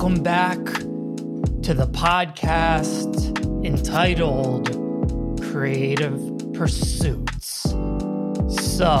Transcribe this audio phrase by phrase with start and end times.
[0.00, 4.70] Welcome back to the podcast entitled
[5.42, 6.18] Creative
[6.54, 7.64] Pursuits.
[8.48, 8.96] So,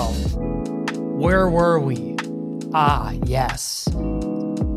[1.16, 2.16] where were we?
[2.74, 3.88] Ah, yes.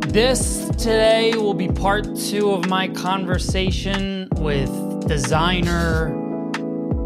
[0.08, 4.72] This today will be part two of my conversation with
[5.06, 6.08] designer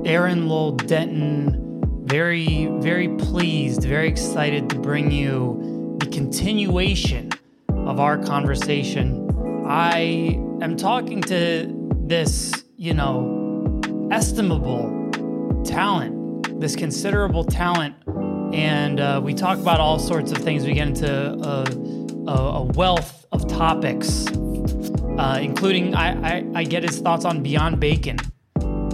[0.06, 2.06] Aaron Lowell Denton.
[2.06, 7.27] Very, very pleased, very excited to bring you the continuation
[7.88, 9.26] of our conversation.
[9.66, 11.74] I am talking to
[12.06, 17.96] this, you know, estimable talent, this considerable talent,
[18.54, 20.66] and uh, we talk about all sorts of things.
[20.66, 26.84] We get into a, a, a wealth of topics, uh, including I, I, I get
[26.84, 28.18] his thoughts on Beyond Bacon.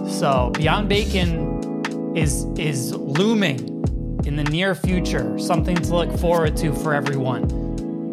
[0.08, 3.70] So Beyond Bacon is is looming
[4.26, 7.63] in the near future, something to look forward to for everyone.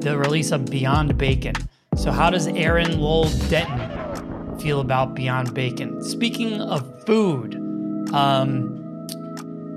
[0.01, 1.55] The release of Beyond Bacon.
[1.95, 6.03] So how does Aaron Lowell Denton feel about Beyond Bacon?
[6.03, 7.55] Speaking of food,
[8.15, 9.07] um,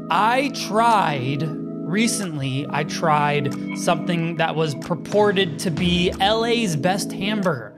[0.09, 2.65] I tried recently.
[2.69, 7.73] I tried something that was purported to be LA's best hamburger.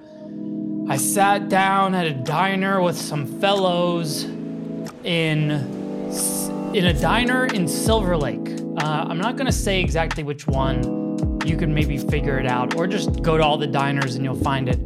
[0.88, 4.24] I sat down at a diner with some fellows
[5.04, 5.50] in
[6.76, 8.50] in a diner in Silver Lake.
[8.78, 11.05] Uh, I'm not to say exactly which one.
[11.46, 14.36] You can maybe figure it out, or just go to all the diners and you'll
[14.36, 14.80] find it.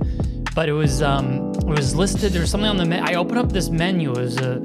[0.56, 2.34] But it was um, it was listed.
[2.34, 3.06] There was something on the menu.
[3.06, 4.12] I opened up this menu.
[4.12, 4.62] It was a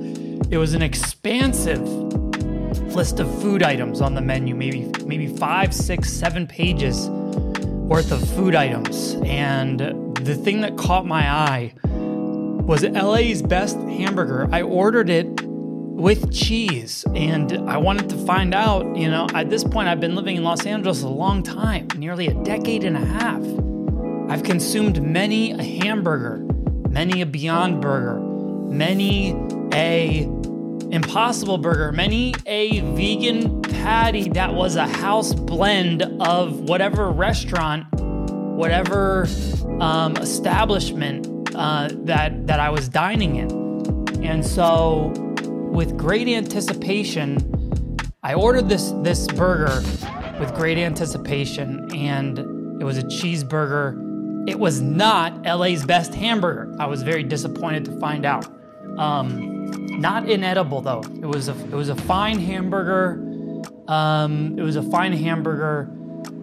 [0.50, 1.82] it was an expansive
[2.94, 4.54] list of food items on the menu.
[4.54, 9.16] Maybe maybe five, six, seven pages worth of food items.
[9.24, 9.78] And
[10.16, 14.48] the thing that caught my eye was LA's best hamburger.
[14.50, 15.43] I ordered it
[15.94, 20.16] with cheese and I wanted to find out, you know, at this point I've been
[20.16, 23.42] living in Los Angeles a long time, nearly a decade and a half.
[24.28, 26.38] I've consumed many a hamburger,
[26.90, 29.30] many a Beyond Burger, many
[29.72, 30.22] a
[30.90, 39.28] Impossible Burger, many a vegan patty that was a house blend of whatever restaurant, whatever
[39.80, 45.12] um, establishment uh, that that I was dining in, and so
[45.74, 49.82] with great anticipation, I ordered this this burger
[50.38, 52.38] with great anticipation, and
[52.80, 54.48] it was a cheeseburger.
[54.48, 56.74] It was not LA's best hamburger.
[56.78, 58.46] I was very disappointed to find out.
[58.98, 61.02] Um, not inedible though.
[61.20, 63.20] It was a it was a fine hamburger.
[63.88, 65.90] Um, it was a fine hamburger.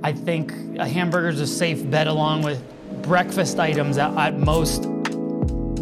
[0.03, 2.61] I think a hamburger is a safe bet along with
[3.01, 4.81] breakfast items at, at most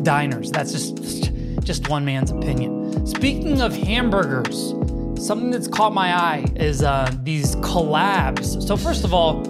[0.04, 0.52] diners.
[0.52, 1.32] That's just
[1.64, 3.06] just one man's opinion.
[3.06, 4.74] Speaking of hamburgers,
[5.24, 8.66] something that's caught my eye is uh, these collabs.
[8.68, 9.42] So first of all,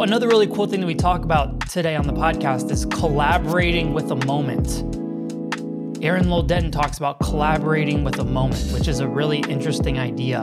[0.00, 4.10] another really cool thing that we talk about today on the podcast is collaborating with
[4.10, 4.84] a moment.
[6.02, 10.42] Aaron Lowell talks about collaborating with a moment, which is a really interesting idea.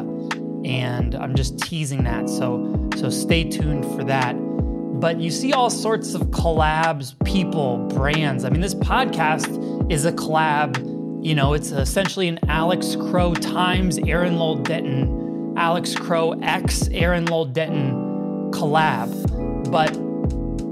[0.63, 2.29] And I'm just teasing that.
[2.29, 4.35] So so stay tuned for that.
[4.99, 8.43] But you see all sorts of collabs, people, brands.
[8.43, 10.77] I mean, this podcast is a collab.
[11.25, 17.25] You know, it's essentially an Alex Crow times Aaron Lowell Denton, Alex Crow X Aaron
[17.27, 19.71] Lowell Denton collab.
[19.71, 19.97] But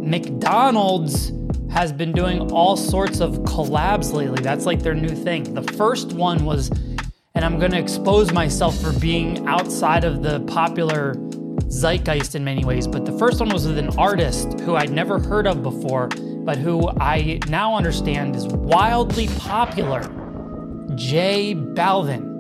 [0.02, 1.32] McDonald's
[1.72, 4.42] has been doing all sorts of collabs lately.
[4.42, 5.54] That's like their new thing.
[5.54, 6.70] The first one was,
[7.34, 11.14] and I'm going to expose myself for being outside of the popular
[11.70, 15.20] zeitgeist in many ways, but the first one was with an artist who I'd never
[15.20, 20.02] heard of before, but who I now understand is wildly popular
[20.96, 22.36] J Balvin.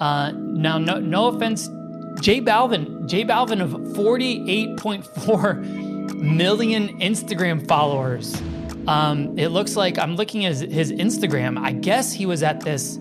[0.00, 1.68] Uh, now, no, no offense,
[2.20, 8.40] J Balvin, J Balvin of 48.4 million Instagram followers.
[8.86, 11.58] Um, it looks like I'm looking at his, his, Instagram.
[11.58, 12.98] I guess he was at this.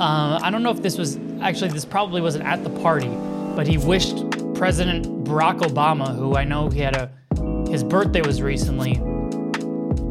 [0.00, 3.10] Uh, I don't know if this was actually, this probably wasn't at the party,
[3.54, 4.16] but he wished
[4.58, 7.08] President Barack Obama, who I know he had a,
[7.70, 8.94] his birthday was recently,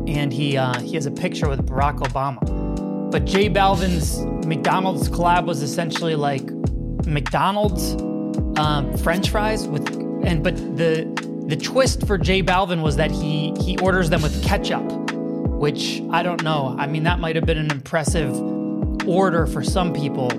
[0.10, 3.12] and he uh, he has a picture with Barack Obama.
[3.12, 6.50] But J Balvin's McDonald's collab was essentially like
[7.06, 8.02] McDonald's
[8.58, 9.86] um, French fries with,
[10.26, 11.06] and but the
[11.48, 16.24] the twist for J Balvin was that he he orders them with ketchup, which I
[16.24, 16.74] don't know.
[16.80, 18.34] I mean, that might have been an impressive
[19.06, 20.30] order for some people,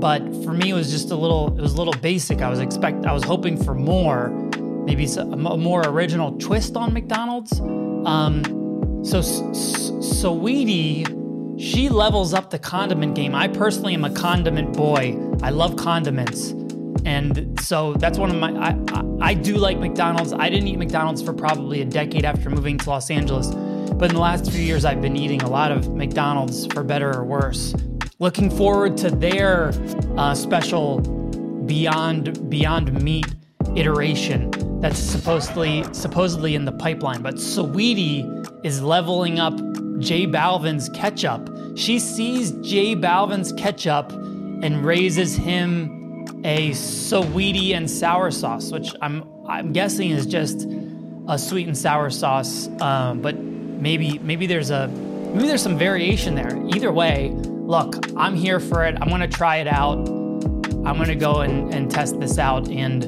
[0.00, 2.40] but for me, it was just a little it was a little basic.
[2.40, 4.30] I was expect I was hoping for more,
[4.84, 7.60] maybe a more original twist on McDonald's.
[7.60, 8.42] Um,
[9.04, 11.06] so Saweetie,
[11.60, 13.34] she levels up the condiment game.
[13.34, 15.16] I personally am a condiment boy.
[15.42, 16.50] I love condiments.
[17.04, 20.32] and so that's one of my I, I, I do like McDonald's.
[20.32, 24.14] I didn't eat McDonald's for probably a decade after moving to Los Angeles, but in
[24.14, 27.74] the last few years I've been eating a lot of McDonald's for better or worse.
[28.20, 29.72] Looking forward to their
[30.16, 30.98] uh, special
[31.66, 33.32] Beyond Beyond Meat
[33.76, 37.22] iteration that's supposedly supposedly in the pipeline.
[37.22, 39.54] But Saweetie is leveling up
[40.00, 41.48] J Balvin's ketchup.
[41.76, 49.22] She sees J Balvin's ketchup and raises him a Saweetie and sour sauce, which I'm
[49.46, 50.66] I'm guessing is just
[51.28, 52.68] a sweet and sour sauce.
[52.80, 56.60] Um, but maybe maybe there's a maybe there's some variation there.
[56.74, 57.32] Either way,
[57.68, 58.96] look, I'm here for it.
[59.00, 60.08] I'm gonna try it out.
[60.08, 63.04] I'm gonna go and, and test this out and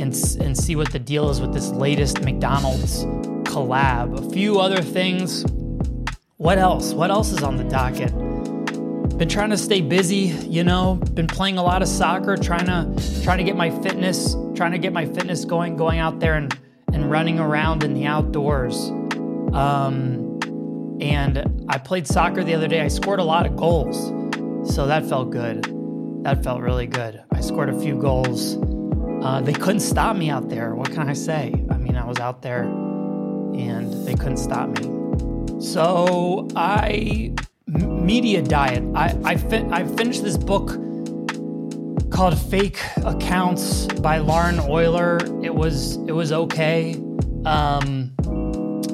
[0.00, 3.04] and and see what the deal is with this latest McDonald's
[3.44, 4.26] collab.
[4.26, 5.44] A few other things.
[6.36, 6.92] What else?
[6.92, 8.14] What else is on the docket?
[9.18, 13.22] been trying to stay busy, you know, been playing a lot of soccer, trying to
[13.24, 16.56] trying to get my fitness, trying to get my fitness going, going out there and
[16.92, 18.90] and running around in the outdoors.
[19.52, 20.27] Um,
[21.00, 22.80] and I played soccer the other day.
[22.80, 24.12] I scored a lot of goals.
[24.74, 25.64] So that felt good.
[26.24, 27.22] That felt really good.
[27.32, 28.58] I scored a few goals.
[29.22, 30.74] Uh, they couldn't stop me out there.
[30.74, 31.54] What can I say?
[31.70, 35.60] I mean, I was out there and they couldn't stop me.
[35.60, 37.34] So I
[37.66, 38.84] media diet.
[38.94, 39.32] I I,
[39.72, 40.68] I finished this book
[42.10, 45.44] called Fake Accounts by Lauren Oyler.
[45.44, 46.94] It was it was okay.
[47.44, 47.97] Um,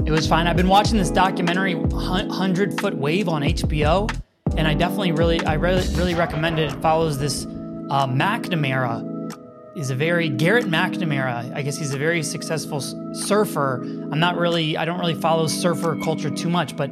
[0.06, 0.46] it was fine.
[0.46, 4.14] I've been watching this documentary Hundred Foot Wave on HBO,
[4.56, 6.72] and I definitely really I really really recommend it.
[6.72, 9.12] It follows this uh, McNamara.
[9.76, 11.52] Is a very Garrett McNamara.
[11.52, 12.80] I guess he's a very successful
[13.14, 13.82] surfer.
[13.82, 16.90] I'm not really I don't really follow surfer culture too much, but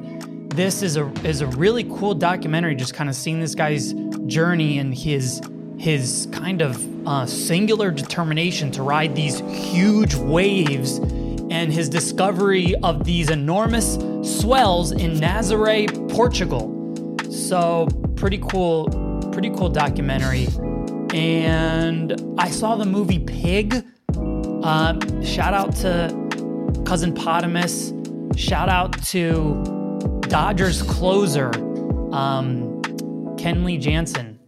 [0.51, 2.75] this is a is a really cool documentary.
[2.75, 3.93] Just kind of seeing this guy's
[4.27, 5.43] journey and his
[5.79, 10.99] his kind of uh, singular determination to ride these huge waves
[11.53, 16.73] and his discovery of these enormous swells in Nazaré, Portugal.
[17.31, 18.89] So pretty cool,
[19.33, 20.49] pretty cool documentary.
[21.13, 23.85] And I saw the movie Pig.
[24.65, 26.09] Uh, shout out to
[26.87, 27.93] cousin Potamus.
[28.35, 31.49] Shout out to Dodgers closer,
[32.15, 32.81] um,
[33.37, 34.41] Kenley Jansen,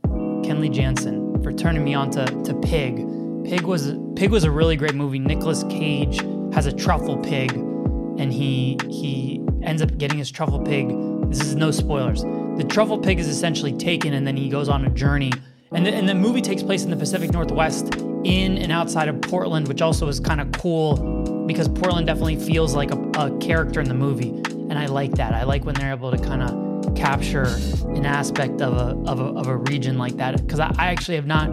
[0.43, 3.06] Kenley Jansen, for turning me on to, to Pig.
[3.45, 5.19] Pig was Pig was a really great movie.
[5.19, 6.19] Nicolas Cage
[6.55, 10.89] has a truffle pig, and he he ends up getting his truffle pig.
[11.29, 12.23] This is no spoilers.
[12.23, 15.33] The truffle pig is essentially taken, and then he goes on a journey.
[15.73, 19.21] And the, and the movie takes place in the Pacific Northwest, in and outside of
[19.21, 23.81] Portland, which also is kind of cool because Portland definitely feels like a, a character
[23.81, 24.41] in the movie
[24.71, 25.35] and I like that.
[25.35, 27.47] I like when they're able to kind of capture
[27.89, 31.17] an aspect of a of a, of a region like that because I, I actually
[31.17, 31.49] have not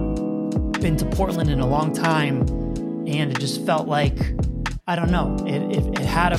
[0.80, 2.42] been to Portland in a long time,
[3.07, 4.18] and it just felt like
[4.91, 5.38] I don't know.
[5.47, 6.38] It it, it had a,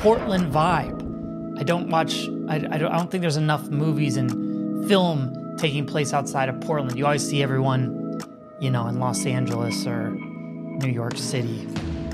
[0.00, 1.60] Portland vibe.
[1.60, 2.26] I don't watch.
[2.48, 2.90] I, I don't.
[2.92, 6.98] I don't think there's enough movies and film taking place outside of Portland.
[6.98, 8.20] You always see everyone,
[8.60, 11.68] you know, in Los Angeles or New York City,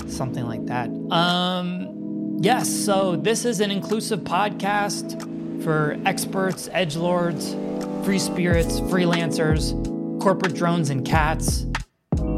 [0.07, 0.91] something like that.
[1.11, 1.95] Um,
[2.41, 5.19] Yes, so this is an inclusive podcast
[5.63, 7.53] for experts, edge lords,
[8.05, 9.73] free spirits, freelancers,
[10.21, 11.65] corporate drones, and cats.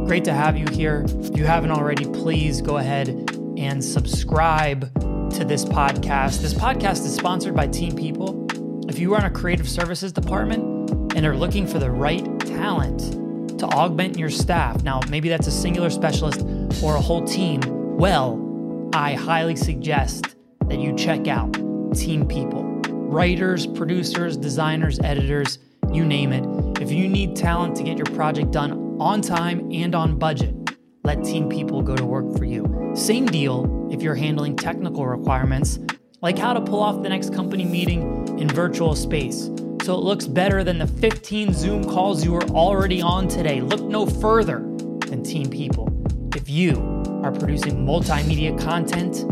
[0.05, 1.05] Great to have you here.
[1.07, 3.31] If you haven't already, please go ahead
[3.61, 4.91] and subscribe
[5.31, 6.41] to this podcast.
[6.41, 8.47] This podcast is sponsored by Team People.
[8.89, 13.67] If you run a creative services department and are looking for the right talent to
[13.67, 16.41] augment your staff, now maybe that's a singular specialist
[16.83, 17.61] or a whole team,
[17.97, 20.35] well, I highly suggest
[20.67, 21.53] that you check out
[21.93, 22.63] Team People.
[22.89, 25.59] Writers, producers, designers, editors,
[25.93, 26.81] you name it.
[26.81, 30.55] If you need talent to get your project done on time and on budget,
[31.03, 32.50] let Team People go to work for you.
[32.95, 35.79] Same deal if you're handling technical requirements,
[36.21, 39.49] like how to pull off the next company meeting in virtual space
[39.83, 43.61] so it looks better than the 15 Zoom calls you were already on today.
[43.61, 44.59] Look no further
[45.07, 45.89] than Team People.
[46.35, 46.77] If you
[47.23, 49.25] are producing multimedia content,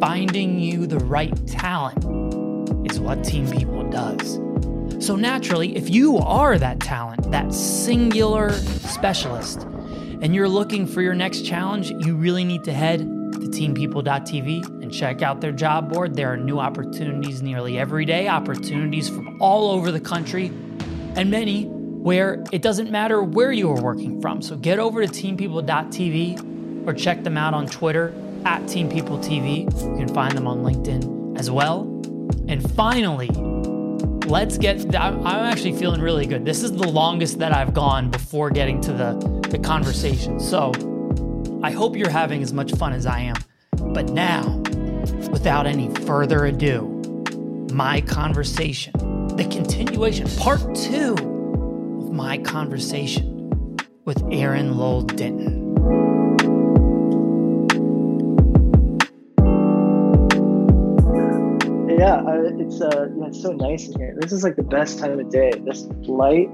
[0.00, 2.04] finding you the right talent
[2.90, 4.40] is what Team People does.
[4.98, 9.68] So, naturally, if you are that talent, that singular specialist,
[10.20, 14.92] and you're looking for your next challenge, you really need to head to teampeople.tv and
[14.92, 16.14] check out their job board.
[16.14, 20.46] There are new opportunities nearly every day, opportunities from all over the country,
[21.16, 24.40] and many where it doesn't matter where you are working from.
[24.40, 29.82] So, get over to teampeople.tv or check them out on Twitter at teampeopletv.
[29.82, 31.82] You can find them on LinkedIn as well.
[32.48, 33.30] And finally,
[34.26, 34.94] let's get.
[34.94, 36.44] I'm, actually feeling really good.
[36.44, 39.14] This is the longest that I've gone before getting to the
[39.50, 40.40] the conversation.
[40.40, 40.72] So
[41.62, 43.36] I hope you're having as much fun as I am.
[43.92, 44.58] But now,
[45.30, 46.92] without any further ado,
[47.72, 48.92] my conversation,
[49.36, 51.14] the continuation, part two
[52.00, 56.25] of my conversation with Aaron Lowell Denton.
[61.98, 64.14] Yeah, uh, it's uh, yeah, it's so nice in here.
[64.20, 65.50] This is like the best time of day.
[65.64, 66.50] This light.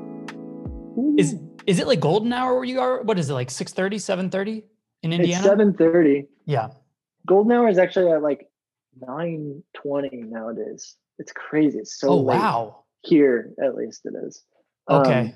[1.19, 3.03] Is is it like golden hour where you are?
[3.03, 3.97] What is it like 6:30,
[4.31, 4.63] 7:30
[5.03, 5.43] in Indiana?
[5.43, 6.29] Seven thirty.
[6.47, 6.69] Yeah.
[7.27, 8.49] Golden hour is actually at like
[9.01, 10.95] nine twenty nowadays.
[11.19, 11.79] It's crazy.
[11.79, 12.85] It's so oh wow.
[13.03, 14.45] Here, at least it is.
[14.89, 15.21] Okay.
[15.21, 15.33] Um,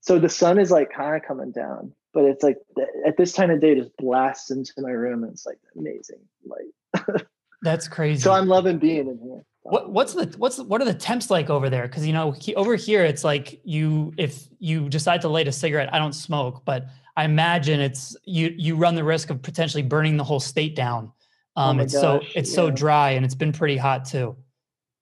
[0.00, 2.58] so the sun is like kind of coming down, but it's like
[3.04, 6.20] at this time of day, it just blasts into my room, and it's like amazing
[6.46, 7.24] light.
[7.62, 8.20] That's crazy.
[8.22, 9.42] so I'm loving being in here.
[9.70, 11.82] What what's the what's the, what are the temps like over there?
[11.82, 15.52] Because you know he, over here it's like you if you decide to light a
[15.52, 19.82] cigarette, I don't smoke, but I imagine it's you you run the risk of potentially
[19.82, 21.12] burning the whole state down.
[21.56, 24.36] Um, my it's so gosh, it's so dry and it's been pretty hot too.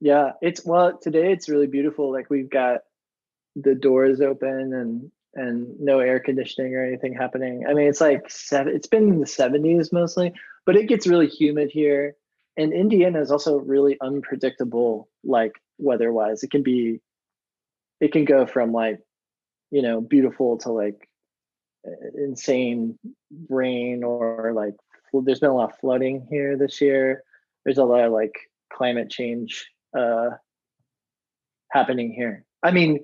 [0.00, 1.32] Yeah, it's well today.
[1.32, 2.10] It's really beautiful.
[2.10, 2.80] Like we've got
[3.54, 7.66] the doors open and and no air conditioning or anything happening.
[7.68, 8.74] I mean, it's like seven.
[8.74, 10.32] It's been in the seventies mostly,
[10.64, 12.16] but it gets really humid here.
[12.56, 16.42] And Indiana is also really unpredictable, like weather-wise.
[16.42, 17.00] It can be,
[18.00, 18.98] it can go from like,
[19.70, 21.08] you know, beautiful to like
[21.86, 22.98] uh, insane
[23.48, 24.74] rain or like.
[25.12, 27.22] There's been a lot of flooding here this year.
[27.64, 28.34] There's a lot of like
[28.70, 30.30] climate change uh,
[31.72, 32.44] happening here.
[32.62, 33.02] I mean,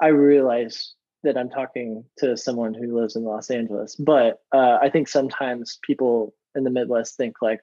[0.00, 4.90] I realize that I'm talking to someone who lives in Los Angeles, but uh, I
[4.90, 7.60] think sometimes people in the Midwest think like,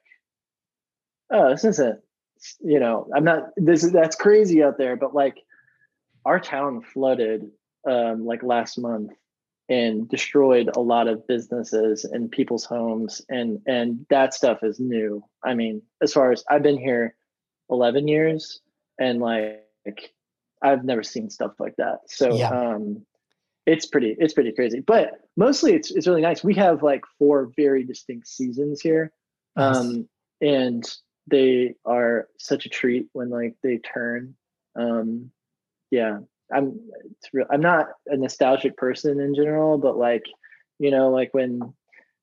[1.30, 2.00] "Oh, this isn't,"
[2.60, 3.50] you know, I'm not.
[3.56, 5.38] This is that's crazy out there, but like,
[6.24, 7.50] our town flooded
[7.86, 9.12] um, like last month
[9.68, 15.22] and destroyed a lot of businesses and people's homes, and and that stuff is new.
[15.44, 17.14] I mean, as far as I've been here
[17.70, 18.60] 11 years,
[18.98, 20.12] and like
[20.62, 22.00] I've never seen stuff like that.
[22.06, 22.50] So Yeah.
[22.50, 23.06] um
[23.66, 24.80] it's pretty it's pretty crazy.
[24.80, 26.42] But mostly it's it's really nice.
[26.42, 29.12] We have like four very distinct seasons here.
[29.56, 29.76] Nice.
[29.76, 30.08] Um
[30.40, 30.84] and
[31.30, 34.34] they are such a treat when like they turn.
[34.76, 35.30] Um
[35.90, 36.18] yeah.
[36.52, 40.24] I'm it's real I'm not a nostalgic person in general, but like,
[40.78, 41.72] you know, like when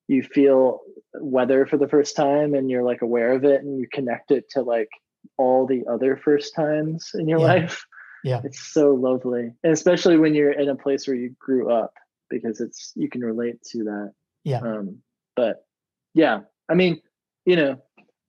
[0.07, 0.81] you feel
[1.15, 4.49] weather for the first time and you're like aware of it and you connect it
[4.51, 4.89] to like
[5.37, 7.45] all the other first times in your Yeah.
[7.45, 7.85] life
[8.23, 8.41] Yeah.
[8.43, 11.93] it's so lovely and especially when you're in a place where you grew up
[12.29, 14.59] because it's you can relate to that Yeah.
[14.59, 14.97] um
[15.35, 15.65] but
[16.13, 17.01] yeah i mean
[17.45, 17.77] you know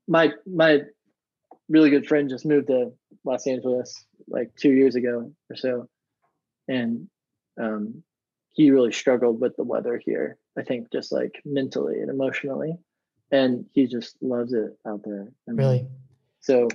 [0.09, 0.81] my my
[1.69, 2.91] really good friend just moved to
[3.25, 5.89] los angeles like two years ago or so
[6.67, 7.09] and
[7.61, 8.03] um
[8.53, 12.75] he really struggled with the weather here i think just like mentally and emotionally
[13.31, 15.87] and he just loves it out there I mean, Really.
[16.41, 16.69] so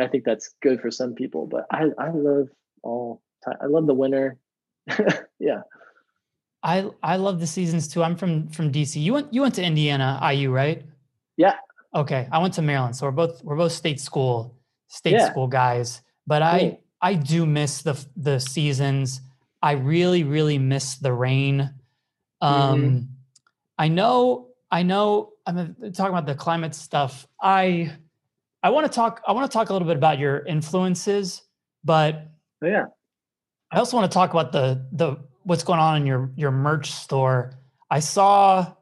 [0.00, 2.48] I think that's good for some people, but I, I love
[2.82, 3.56] all time.
[3.60, 4.38] I love the winter.
[5.38, 5.62] yeah.
[6.62, 8.02] I I love the seasons too.
[8.02, 9.00] I'm from from DC.
[9.00, 10.84] You went you went to Indiana IU, right?
[11.36, 11.56] Yeah.
[11.94, 12.28] Okay.
[12.32, 12.96] I went to Maryland.
[12.96, 14.58] So we're both we're both state school
[14.88, 15.30] state Yeah.
[15.30, 16.02] school guys.
[16.26, 16.80] But I Cool.
[17.00, 19.20] I do miss the the seasons.
[19.62, 21.74] I really really miss the rain.
[22.40, 23.08] Um Mhm.
[23.78, 27.26] I know I know I'm talking about the climate stuff.
[27.40, 27.92] I
[28.62, 31.42] I want to talk I want to talk a little bit about your influences,
[31.84, 32.28] but
[32.62, 32.84] Oh, yeah.
[33.72, 36.90] I also want to talk about the the what's going on in your your merch
[36.92, 37.54] store.
[37.90, 38.72] I saw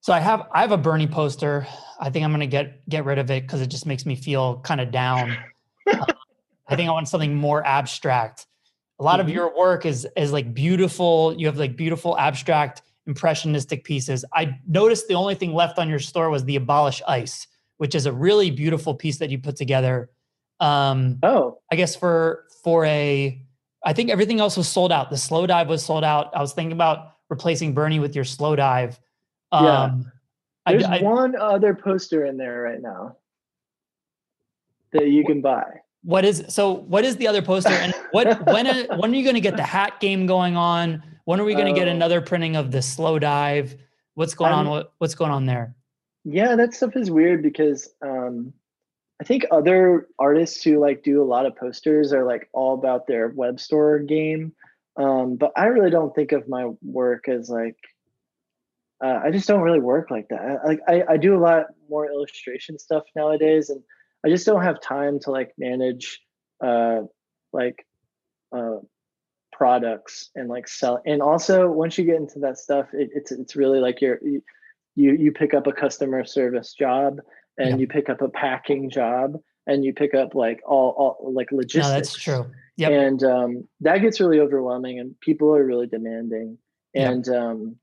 [0.00, 1.66] so I have I have a Bernie poster.
[1.98, 4.60] I think I'm gonna get get rid of it because it just makes me feel
[4.60, 5.36] kind of down.
[5.86, 6.06] Uh,
[6.68, 8.46] I think I want something more abstract.
[8.98, 9.22] A lot Mhm.
[9.22, 11.34] of your work is is like beautiful.
[11.36, 14.24] You have like beautiful abstract impressionistic pieces.
[14.34, 17.46] I noticed the only thing left on your store was the abolish ice,
[17.78, 20.10] which is a really beautiful piece that you put together.
[20.60, 23.40] Um, Oh, I guess for for a
[23.84, 25.08] I think everything else was sold out.
[25.10, 26.30] The Slowdive was sold out.
[26.36, 28.98] I was thinking about replacing Bernie with your Slowdive.
[29.52, 29.92] Um Yeah.
[30.66, 33.16] There's I- one other poster in there right now
[34.92, 35.80] that you can buy.
[36.02, 39.22] what is so what is the other poster and what when are- when are you
[39.24, 41.02] going to get the hat game going on?
[41.24, 41.92] When are we going to get Oh.
[41.92, 43.78] another printing of the Slowdive?
[44.14, 44.66] What's going on?
[44.66, 45.74] I'm- What, what's going on there?
[46.24, 48.52] Yeah, that stuff is weird because um,
[49.20, 53.06] I think other artists who like do a lot of posters are like all about
[53.06, 54.52] their web store game.
[54.96, 57.76] Um, but I really don't think of my work as like
[59.04, 60.40] uh, I just don't really work like that.
[60.40, 63.82] I- Like I, I do a lot more illustration stuff nowadays, and
[64.24, 66.20] I just don't have time to like manage
[66.62, 67.02] uh,
[67.52, 67.86] like
[68.54, 68.76] uh,
[69.52, 71.00] products and like sell.
[71.06, 74.42] And also, once you get into that stuff, it, it's it's really like you're you
[74.96, 77.20] you pick up a customer service job
[77.58, 77.76] and Yeah.
[77.76, 80.90] you pick up a packing job and you pick up like all,
[81.20, 81.88] all like logistics.
[81.88, 82.46] No, that's true.
[82.76, 82.92] Yep.
[82.92, 86.58] And um, that gets really overwhelming, and people are really demanding.
[86.94, 87.10] Yep.
[87.10, 87.76] And um,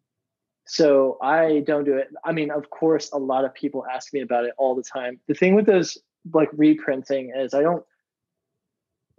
[0.68, 2.10] so I don't do it.
[2.26, 5.20] I mean, of course, a lot of people ask me about it all the time.
[5.28, 5.98] The thing with those
[6.34, 7.84] like reprinting is I don't.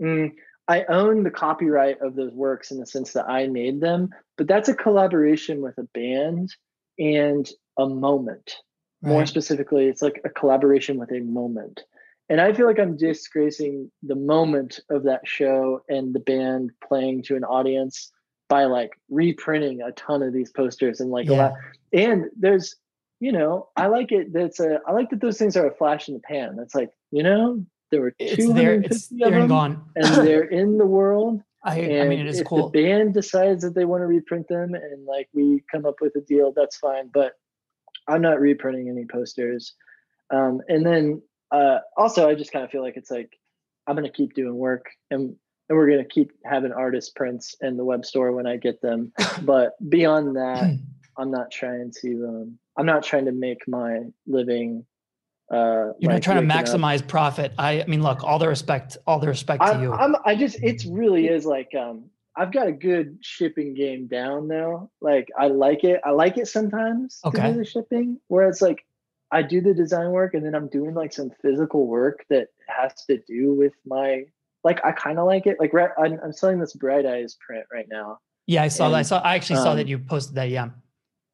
[0.00, 0.33] Mm,
[0.69, 4.47] I own the copyright of those works in the sense that I made them, but
[4.47, 6.55] that's a collaboration with a band
[6.99, 8.55] and a moment
[9.02, 9.28] more Right.
[9.28, 11.83] specifically it's like a collaboration with a moment
[12.28, 17.23] and i feel like i'm disgracing the moment of that show and the band playing
[17.25, 18.11] to an audience
[18.49, 21.52] by like reprinting a ton of these posters and like a lot
[21.93, 22.76] and there's
[23.21, 26.09] you know i like it that's a i like that those things are a flash
[26.09, 28.37] in the pan that's like you know there were there.
[28.37, 29.85] 250 It's of and them, gone.
[29.97, 32.71] and they're in the world I, and I mean, it is if cool.
[32.71, 36.14] the band decides that they want to reprint them and like we come up with
[36.17, 37.11] a deal, that's fine.
[37.12, 37.33] But
[38.07, 39.75] I'm not reprinting any posters.
[40.31, 43.33] Um, and then uh, also, I just kind of feel like it's like
[43.87, 45.35] I'm gonna keep doing work and
[45.69, 49.13] and we're gonna keep having artist prints in the web store when I get them.
[49.43, 50.79] but beyond that,
[51.17, 54.87] I'm not trying to um, I'm not trying to make my living.
[55.51, 57.53] Uh, You're not trying to waking up maximize profit.
[57.59, 59.93] I, I mean, look, all the respect, all the respect to I'm, you.
[59.93, 62.05] I'm I just it's really is like um
[62.37, 64.91] I've got a good shipping game down now.
[65.01, 66.01] Like I like it.
[66.05, 67.53] I like it sometimes to Okay.
[67.53, 68.85] do the shipping where it's like
[69.31, 72.95] I do the design work and then I'm doing like some physical work that has
[73.07, 74.25] to do with my
[74.69, 75.57] like I kind of like it.
[75.59, 78.19] Like right, I'm, I'm selling this Bright Eyes print right now.
[78.47, 78.97] yeah, I saw that.
[78.97, 79.19] I saw.
[79.21, 80.51] I actually saw that um, you posted that.
[80.51, 80.69] Yeah.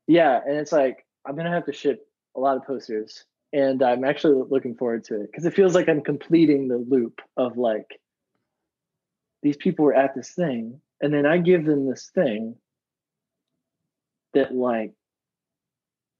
[0.07, 4.05] Yeah, and it's like I'm gonna have to ship a lot of posters, and I'm
[4.05, 8.01] actually looking forward to it because it feels like I'm completing the loop of like
[9.43, 12.55] these people were at this thing, and then I give them this thing
[14.35, 14.93] that like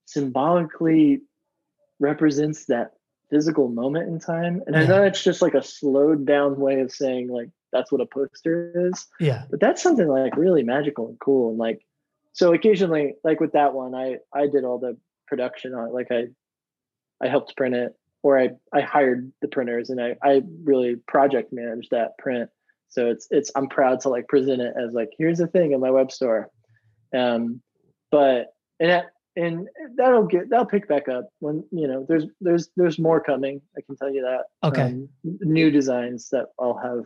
[0.05, 1.21] symbolically
[1.99, 2.91] represents that
[3.29, 6.91] physical moment in time, and I know it's just like a slowed down way of
[6.91, 9.43] saying like that's what a poster is Yeah.
[9.49, 11.49] but that's something like really magical and cool.
[11.49, 11.81] And like
[12.31, 16.07] so occasionally like with that one i i did all the production on it like
[16.11, 16.27] i
[17.21, 21.51] i helped print it or i i hired the printers and i i really project
[21.53, 22.49] managed that print.
[22.89, 25.79] So it's it's i'm proud to like present it as like here's the thing in
[25.81, 26.49] my web store.
[27.13, 27.61] Um
[28.11, 29.67] but and that and
[29.97, 33.81] that'll get that'll pick back up when you know there's there's there's more coming i
[33.85, 34.83] can tell you that Okay.
[34.83, 37.03] um, new designs that i'll have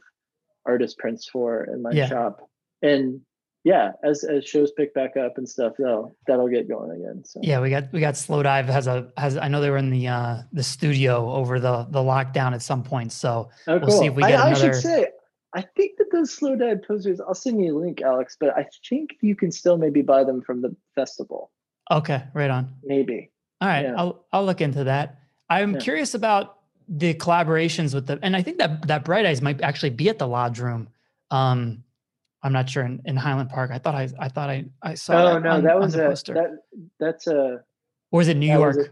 [0.65, 2.07] artist prints for in my Yeah.
[2.07, 2.39] shop
[2.81, 3.21] and
[3.63, 7.39] yeah as as shows pick back up and stuff that'll that'll get going again so
[7.43, 10.07] Yeah, we got we got Slowdive has a has I know they were in the
[10.07, 13.11] uh the studio over the the lockdown at some point.
[13.11, 15.07] So oh, we'll see if we I, get I another- should say
[15.55, 19.09] i think that those Slowdive posters i'll send you a link alex but i think
[19.21, 21.49] you can still maybe buy them from the festival
[21.91, 22.73] okay, right on.
[22.83, 23.95] maybe All right, Yeah.
[23.97, 25.19] I'll I'll look into that.
[25.49, 25.79] I'm Yeah.
[25.79, 29.91] curious about the collaborations with the, and I think that that Bright Eyes might actually
[29.91, 30.87] be at the Lodge Room.
[31.31, 31.83] Um,
[32.41, 33.69] I'm not sure in, in Highland Park.
[33.71, 35.13] I thought I I thought I I saw.
[35.21, 36.33] oh that no on- that was a poster.
[36.33, 36.51] that
[36.99, 37.61] that's a
[38.11, 38.77] or is it New York?
[38.77, 38.89] a-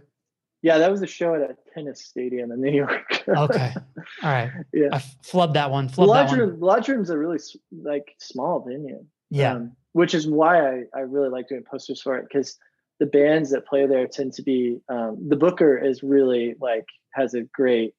[0.63, 3.73] yeah that was a show at a tennis stadium in new york okay,
[4.23, 4.49] all right.
[4.73, 4.87] Yeah.
[4.91, 5.85] I flubbed that one.
[5.87, 6.39] the Flubbed that lodge one.
[6.39, 7.37] room lodge room's a really
[7.83, 12.17] like small venue Yeah, um, which is why I, I really like doing posters for
[12.17, 12.57] it because
[12.99, 17.33] the bands that play there tend to be um, the booker is really like has
[17.33, 17.93] a great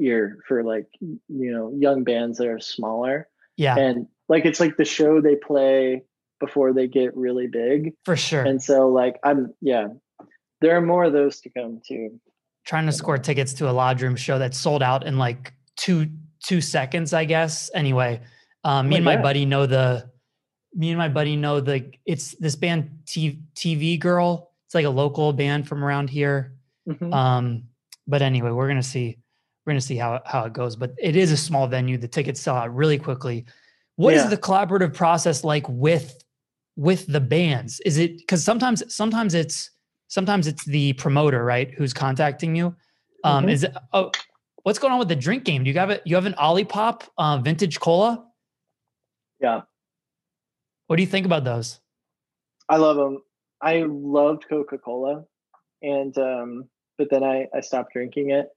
[0.00, 4.76] ear for like you know young bands that are smaller yeah, and like it's like
[4.76, 6.02] the show they play
[6.40, 8.44] before they get really big for sure.
[8.44, 9.88] and so like i'm yeah
[10.60, 12.20] there are more of those to come too
[12.64, 16.08] trying to score tickets to a lodge room show that sold out in like two
[16.42, 17.70] two seconds, I guess.
[17.74, 18.20] Anyway,
[18.64, 19.22] um, me my and my God.
[19.22, 20.10] buddy know the
[20.74, 24.50] me and my buddy know the it's this band T, TV Girl.
[24.66, 26.54] It's like a local band from around here.
[26.88, 27.12] Mhm.
[27.12, 27.64] Um,
[28.06, 29.18] but anyway, we're gonna see
[29.64, 30.76] we're gonna see how it- how it goes.
[30.76, 31.98] But it is a small venue.
[31.98, 33.44] The tickets sell out really quickly.
[33.96, 34.28] What is Yeah.
[34.30, 36.22] the collaborative process like with
[36.76, 37.80] with the bands?
[37.80, 39.70] Is it because sometimes sometimes it's
[40.06, 42.74] sometimes it's the promoter right who's contacting you.
[43.24, 43.50] Um, Mhm.
[43.52, 44.10] Is oh
[44.62, 45.64] what's going on with the drink game?
[45.64, 46.02] Do you have it?
[46.06, 48.24] You have an Olipop uh, vintage cola?
[49.40, 49.62] yeah
[50.88, 51.80] What do you think about those?
[52.68, 53.22] I love them.
[53.62, 55.24] I loved Coca Cola,
[55.82, 56.64] and um,
[56.96, 58.48] but then I I stopped drinking it,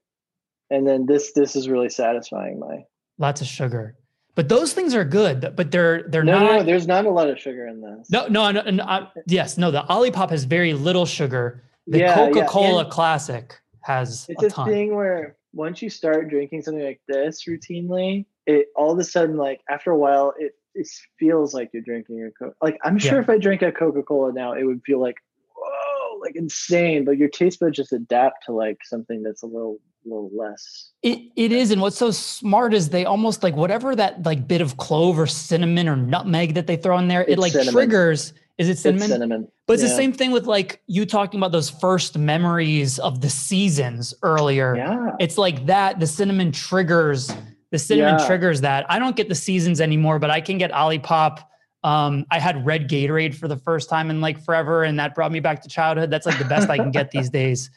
[0.70, 2.84] and then this this is really satisfying my.
[3.18, 3.96] Lots of sugar,
[4.34, 5.52] but those things are good.
[5.56, 6.52] But they're they're No, not.
[6.52, 8.10] no, there's not a lot of sugar in this.
[8.10, 9.70] No, no, no, no I, yes, no.
[9.70, 11.62] The Olipop has very little sugar.
[11.86, 14.68] The Yeah, yeah, Coca Cola and Classic has It's a a ton.
[14.68, 19.36] thing where once you start drinking something like this routinely, it all of a sudden
[19.36, 22.56] like after a while it it feels like you're drinking a coke.
[22.62, 23.22] Like I'm sure Yeah.
[23.22, 25.16] if I drank a Coca Cola now, it would feel like
[25.54, 27.04] whoa, like insane.
[27.04, 30.90] But your taste buds just adapt to like something that's a little little less.
[31.02, 34.60] It it is, and what's so smart is they almost like whatever that like bit
[34.60, 37.72] of clove or cinnamon or nutmeg that they throw in there, it like cinnamon.
[37.74, 38.32] triggers.
[38.58, 39.02] Is it cinnamon?
[39.04, 39.48] It's cinnamon.
[39.66, 43.30] But it's the same thing with like you talking about those first memories of the
[43.30, 44.76] seasons earlier.
[44.76, 45.12] Yeah.
[45.20, 46.00] It's like that.
[46.00, 47.32] The cinnamon triggers.
[47.72, 48.26] The cinnamon Yeah.
[48.26, 48.86] triggers that.
[48.88, 51.40] I don't get the seasons anymore, but I can get Olipop.
[51.82, 55.32] Um, I had red Gatorade for the first time in like forever, and that brought
[55.32, 56.10] me back to childhood.
[56.10, 57.70] That's like the best I can get these days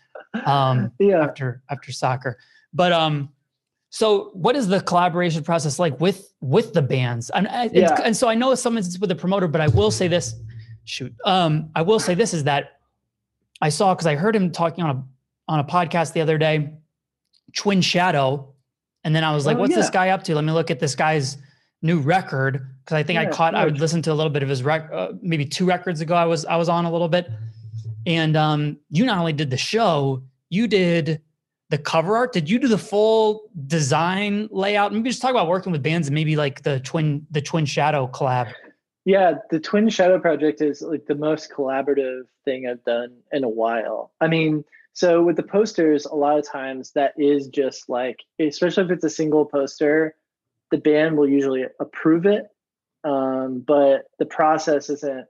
[0.46, 1.22] um, yeah.
[1.24, 2.38] after after soccer.
[2.74, 3.30] But um,
[3.90, 7.32] so what is the collaboration process like with with the bands?
[7.32, 8.00] And it's, Yeah.
[8.04, 10.36] and so I know some instances with the promoter, but I will say this.
[10.84, 12.80] Shoot, um, I will say this is that
[13.62, 15.04] I saw because I heard him talking on a
[15.48, 16.74] on a podcast the other day,
[17.56, 18.54] Twin Shadow,
[19.06, 20.80] and then I was like, Oh, "What's this guy up to?" Let me look at
[20.80, 21.38] this guy's
[21.82, 23.56] new record because I think I caught.
[23.56, 26.16] I would listen to a little bit of his rec, uh, maybe two records ago.
[26.16, 27.30] I was I was on a little bit,
[28.06, 31.22] and um, you not only did the show, you did
[31.70, 32.34] the cover art.
[32.34, 34.92] Did you do the full design layout?
[34.92, 38.08] Maybe just talk about working with bands and maybe like the twin the Twin Shadow
[38.08, 38.52] collab.
[39.06, 43.50] Yeah, the Twin Shadow project is like the most collaborative thing I've done in a
[43.50, 44.12] while.
[44.20, 44.66] I mean,
[44.96, 49.04] so with the posters, a lot of times that is just like, especially if it's
[49.04, 50.16] a single poster,
[50.72, 52.46] the band will usually approve it.
[53.04, 55.26] Um, but the process isn't,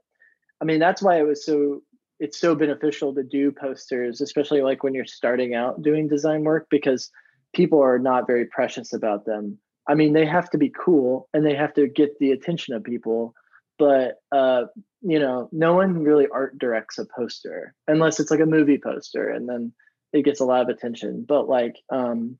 [0.62, 1.82] I mean, that's why it was so,
[2.20, 6.68] it's so beneficial to do posters, especially like when you're starting out doing design work,
[6.70, 7.10] because
[7.52, 9.58] people are not very precious about them.
[9.88, 12.84] I mean, they have to be cool and they have to get the attention of
[12.84, 13.34] people
[13.78, 14.64] but uh,
[15.02, 19.30] you know, no one really art directs a poster unless it's like a movie poster,
[19.30, 19.72] and then
[20.12, 21.24] it gets a lot of attention.
[21.26, 22.38] But like um,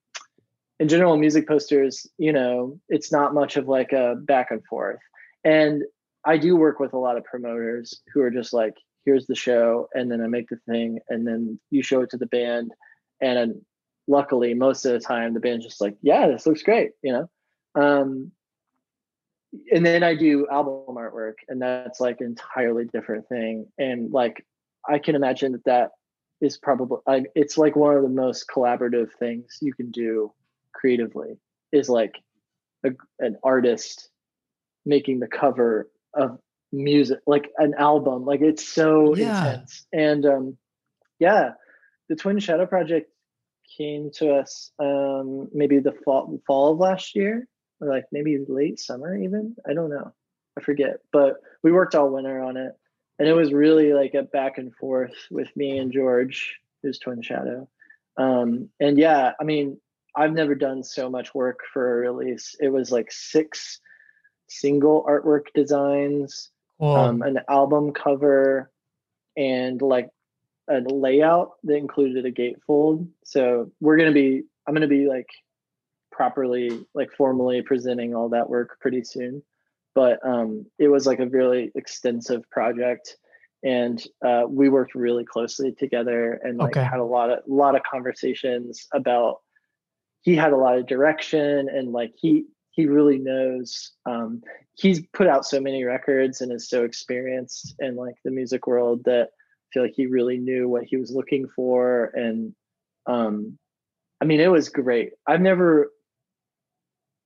[0.78, 5.00] in general, music posters, you know, it's not much of like a back and forth.
[5.44, 5.82] And
[6.24, 9.88] I do work with a lot of promoters who are just like, here's the show,
[9.94, 12.72] and then I make the thing, and then you show it to the band,
[13.20, 13.62] and
[14.08, 17.30] luckily, most of the time, the band's just like, yeah, this looks great, you know.
[17.80, 18.32] Um,
[19.72, 23.66] and then I do album artwork, and that's like an entirely different thing.
[23.78, 24.44] And like,
[24.88, 25.90] I can imagine that that
[26.40, 30.32] is probably I, it's like one of the most collaborative things you can do
[30.72, 31.38] creatively
[31.72, 32.14] is like
[32.84, 34.10] a, an artist
[34.84, 36.38] making the cover of
[36.72, 38.24] music, like an album.
[38.24, 39.54] Like it's so Yeah.
[39.54, 39.86] intense.
[39.92, 40.56] And um,
[41.18, 41.52] yeah,
[42.08, 43.10] the Twin Shadow Project
[43.76, 47.46] came to us um, maybe the fall fall of last year
[47.80, 49.56] or like maybe late summer even?
[49.68, 50.12] I don't know.
[50.58, 51.00] I forget.
[51.12, 52.72] But we worked all winter on it.
[53.18, 57.22] And it was really like a back and forth with me and george who's twin
[57.22, 57.68] shadow.
[58.18, 59.78] Um, and yeah i mean
[60.16, 62.54] i've never done so much work for a release.
[62.60, 63.80] It was like six
[64.48, 66.94] single artwork designs Cool.
[66.94, 68.70] um, an album cover
[69.36, 70.10] and like
[70.68, 75.28] a layout that included a gatefold so we're to be i'm to be like
[76.16, 79.42] properly like formally presenting all that work pretty soon
[79.94, 83.16] but um it was like a really extensive project
[83.62, 86.84] and uh we worked really closely together and like Okay.
[86.90, 89.40] had a lot of lot of conversations about
[90.22, 94.42] he had a lot of direction and like he he really knows um
[94.74, 99.02] he's put out so many records and is so experienced in like the music world
[99.04, 102.54] that I feel like he really knew what he was looking for and
[103.06, 103.58] um
[104.20, 105.12] I mean it was great.
[105.26, 105.90] I've never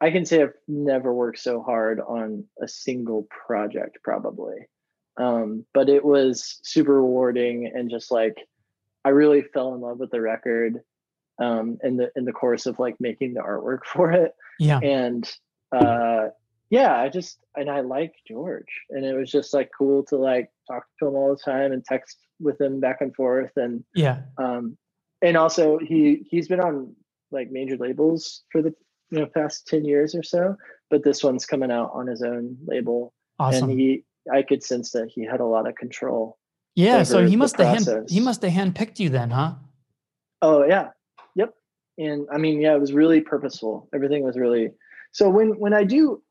[0.00, 4.66] I can say I've never worked so hard on a single project probably.
[5.16, 8.36] Um but it was super rewarding and just like
[9.04, 10.80] I really fell in love with the record
[11.40, 14.78] um in the in the course of like making the artwork for it yeah.
[14.82, 15.30] and
[15.72, 16.28] uh
[16.68, 20.50] yeah i just and i like george and it was just like cool to like
[20.68, 24.20] talk to him all the time and text with him back and forth and Yeah.
[24.38, 24.76] um
[25.22, 26.94] and also he he's been on
[27.30, 28.74] like major labels for the
[29.10, 30.56] you know past 10 years or so
[30.90, 33.70] but this one's coming out on his own label Awesome.
[33.70, 36.38] and he i could sense that he had a lot of control
[36.74, 37.02] yeah.
[37.02, 39.54] So he must have hand, he must have handpicked you then, huh?
[40.42, 40.88] Oh yeah,
[41.34, 41.54] yep.
[41.98, 43.88] And I mean, yeah, it was really purposeful.
[43.94, 44.70] Everything was really
[45.12, 45.28] so.
[45.28, 46.22] When when I do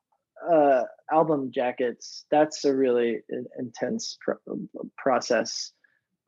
[0.51, 3.19] uh, album jackets, that's a really
[3.57, 4.37] intense pro-
[4.97, 5.71] process,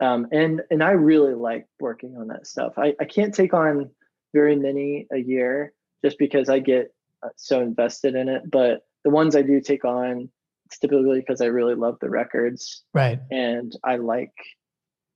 [0.02, 2.74] um, and and I really like working on that stuff.
[2.78, 3.90] I I can't take on
[4.34, 8.50] very many a year just because I get uh, so invested in it.
[8.50, 10.30] But the ones I do take on,
[10.66, 13.20] it's typically because I really love the records Right.
[13.30, 14.34] and I like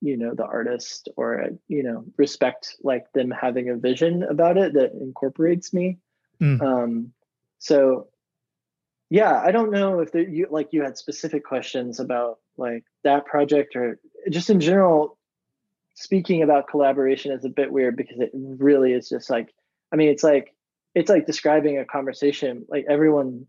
[0.02, 4.58] you know the artist or uh, you know respect like them having a vision about
[4.58, 5.98] it that incorporates me
[6.42, 6.62] Mm.
[6.62, 7.14] um
[7.60, 8.10] so
[9.10, 13.26] yeah i don't know if there, you like you had specific questions about like that
[13.26, 13.98] project or
[14.30, 15.18] just in general
[15.94, 19.56] speaking about collaboration is a bit weird because it really is just like
[19.94, 20.54] i mean it's like
[20.96, 23.46] it's like describing a conversation like everyone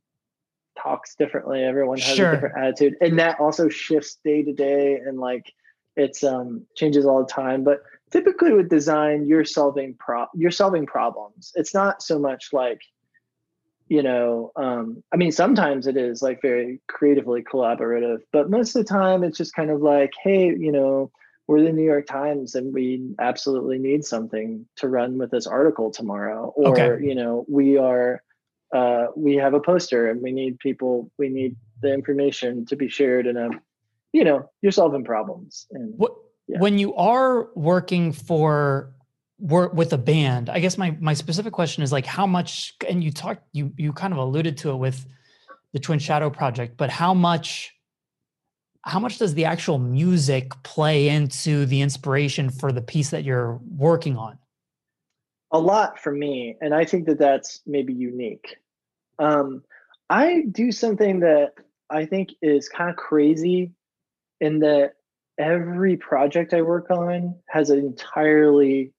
[0.80, 2.28] talks differently everyone has Sure.
[2.28, 5.52] a different attitude and that also shifts day to day and like
[5.96, 7.80] it's um changes all the time but
[8.10, 12.80] typically with design you're solving pro you're solving problems it's not so much like
[13.88, 18.84] you know um i mean sometimes it is like very creatively collaborative but most of
[18.84, 21.10] the time it's just kind of like hey you know
[21.48, 25.90] we're the new york times and we absolutely need something to run with this article
[25.90, 27.04] tomorrow or Okay.
[27.04, 28.22] you know we are
[28.74, 32.88] uh we have a poster and we need people we need the information to be
[32.88, 33.48] shared in a
[34.12, 36.12] you know you're solving problems and What
[36.48, 36.60] Yeah.
[36.60, 38.92] when you are working for
[39.38, 43.04] work with a band, I guess my my specific question is like how much and
[43.04, 45.04] you talked you you kind of alluded to it with
[45.74, 47.74] the Twin Shadow project, but how much
[48.86, 53.60] how much does the actual music play into the inspiration for the piece that you're
[53.76, 54.38] working on?
[55.52, 58.56] a lot for me and i think that that's maybe unique
[59.18, 59.62] um,
[60.10, 61.52] i do something that
[61.90, 63.72] i think is kind of crazy
[64.40, 64.94] in that
[65.38, 68.92] every project i work on has an entirely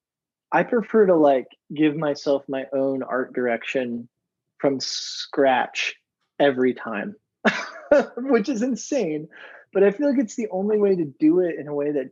[0.51, 4.07] i prefer to like give myself my own art direction
[4.57, 5.95] from scratch
[6.39, 7.15] every time
[8.17, 9.27] which is insane
[9.77, 12.09] but i feel like it's the only way to do it in a way that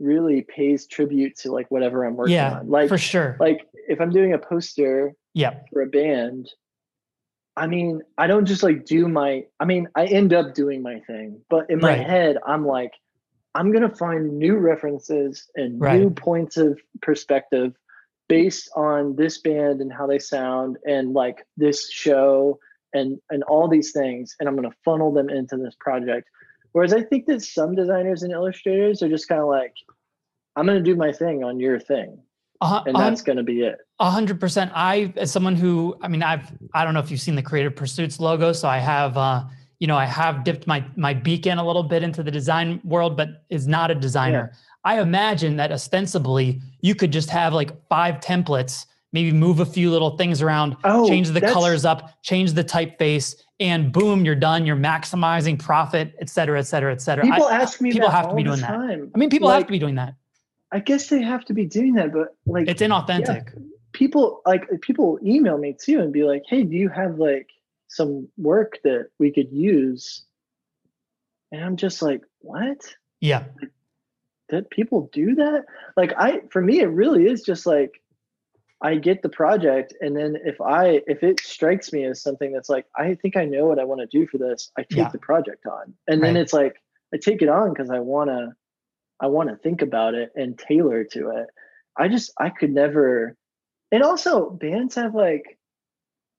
[0.00, 3.38] really pays tribute to like whatever i'm working yeah, on like for sure.
[3.40, 6.50] like if i'm doing a poster yeah, for a band
[7.56, 11.00] i mean i don't just like do my i mean i end up doing my
[11.06, 12.06] thing but in my Right.
[12.06, 12.92] head i'm like
[13.54, 17.72] i'm gonna find new references and new points of perspective
[18.28, 22.58] based on this band and how they sound and like this show
[22.92, 26.28] and and all these things and i'm gonna funnel them into this project
[26.72, 29.74] whereas i think that some designers and illustrators are just kind of like
[30.56, 32.18] i'm gonna do my thing on your thing
[32.62, 34.72] uh, and that's gonna be it A hundred percent.
[34.74, 37.74] I, as someone who, I mean, I've, I don't know if you've seen the Creative
[37.76, 39.44] Pursuits logo, so I have, uh,
[39.78, 42.80] you know, I have dipped my my beak in a little bit into the design
[42.82, 44.52] world, but is not a designer.
[44.84, 49.90] I imagine that ostensibly you could just have like five templates, maybe move a few
[49.90, 54.64] little things around, oh change the colors up, change the typeface, and boom, you're done.
[54.66, 57.24] You're maximizing profit, et cetera, et cetera, et cetera.
[57.24, 58.68] People I, ask me people that have to all be the doing that.
[58.68, 59.10] time.
[59.14, 60.14] I mean, people have to be doing that.
[60.72, 63.52] I guess they have to be doing that, but like It's inauthentic.
[63.92, 67.48] people like people email me too and be like, "Hey, do you have like
[67.88, 70.22] some work that we could use?"
[71.50, 72.78] And I'm just like, "What?
[73.20, 73.44] Yeah.
[74.48, 75.64] Did people do that?"
[75.96, 78.00] Like I for me it really is just like
[78.82, 82.70] I get the project and then if I if it strikes me as something that's
[82.70, 85.10] like I think I know what I want to do for this, I take Yeah.
[85.10, 85.94] the project on.
[86.08, 86.76] And then it's like
[87.12, 88.52] I take it on cuz I want to
[89.20, 91.46] I want to think about it and tailor to it.
[91.96, 93.36] I just I could never
[93.92, 95.58] and also bands have like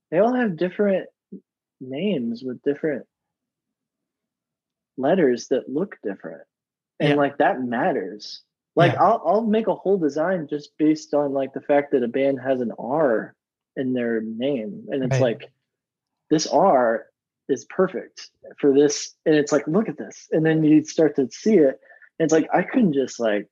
[0.10, 1.08] they all have different
[1.80, 3.06] names with different
[4.97, 6.41] letters that look different.
[6.99, 7.15] And Yeah.
[7.15, 8.41] like that matters.
[8.75, 9.03] Like Yeah.
[9.03, 12.39] I'll I'll make a whole design just based on like the fact that a band
[12.39, 13.36] has an R
[13.75, 14.86] in their name.
[14.89, 15.39] And it's Right.
[15.39, 15.51] like
[16.29, 17.07] this R
[17.49, 18.29] is perfect
[18.60, 19.13] for this.
[19.25, 20.27] And it's like, look at this.
[20.31, 21.79] And then you start to see it.
[22.19, 23.47] And it's like I couldn't just like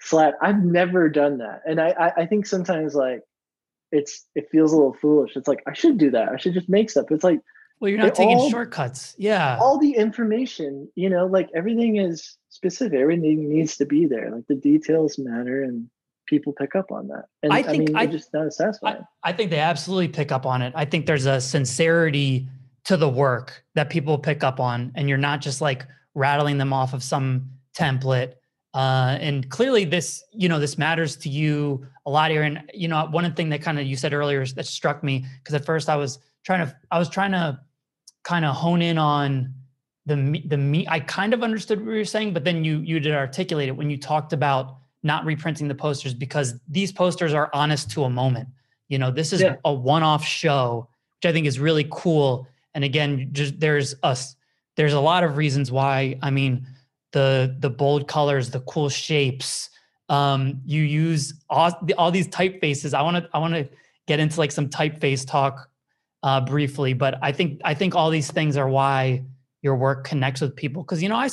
[0.00, 0.34] flat.
[0.42, 1.62] I've never done that.
[1.66, 3.22] And I I, I think sometimes like
[3.92, 5.36] it's it feels a little foolish.
[5.36, 6.30] It's like I should do that.
[6.30, 7.06] I should just make stuff.
[7.10, 7.40] It's like
[7.80, 9.14] Well, you're not taking all- shortcuts.
[9.18, 9.58] Yeah.
[9.60, 12.98] all the information, you know, like everything is specific.
[12.98, 14.30] Everything needs to be there.
[14.30, 15.88] Like the details matter and
[16.26, 17.24] people pick up on that.
[17.42, 19.04] And I I, think mean, I- just not as satisfying.
[19.22, 20.72] I think they absolutely pick up on it.
[20.76, 22.48] I think there's a sincerity
[22.84, 26.72] to the work that people pick up on, and you're not just like rattling them
[26.72, 28.34] off of some template.
[28.74, 32.42] Uh, and clearly, this you know this matters to you a lot here.
[32.42, 35.54] And you know, one thing that kind of you said earlier that struck me because
[35.54, 37.58] at first I was trying to I was trying to
[38.22, 39.52] kind of hone in on
[40.06, 40.86] the me- the me.
[40.88, 43.76] I kind of understood what you were saying, but then you you did articulate it
[43.76, 48.10] when you talked about not reprinting the posters because these posters are honest to a
[48.10, 48.48] moment.
[48.88, 49.56] You know, this is Yeah.
[49.64, 52.46] a one-off show, which I think is really cool.
[52.74, 54.36] And again, just there's us.
[54.76, 56.18] There's a lot of reasons why.
[56.22, 56.66] I mean,
[57.12, 59.70] the the bold colors, the cool shapes.
[60.10, 62.92] Um, you use all, all these typefaces.
[62.92, 63.68] I want to I want to
[64.06, 65.70] get into like some typeface talk
[66.24, 69.24] uh, briefly, but I think I think all these things are why
[69.60, 70.82] your work connects with people.
[70.82, 71.28] Because you know, I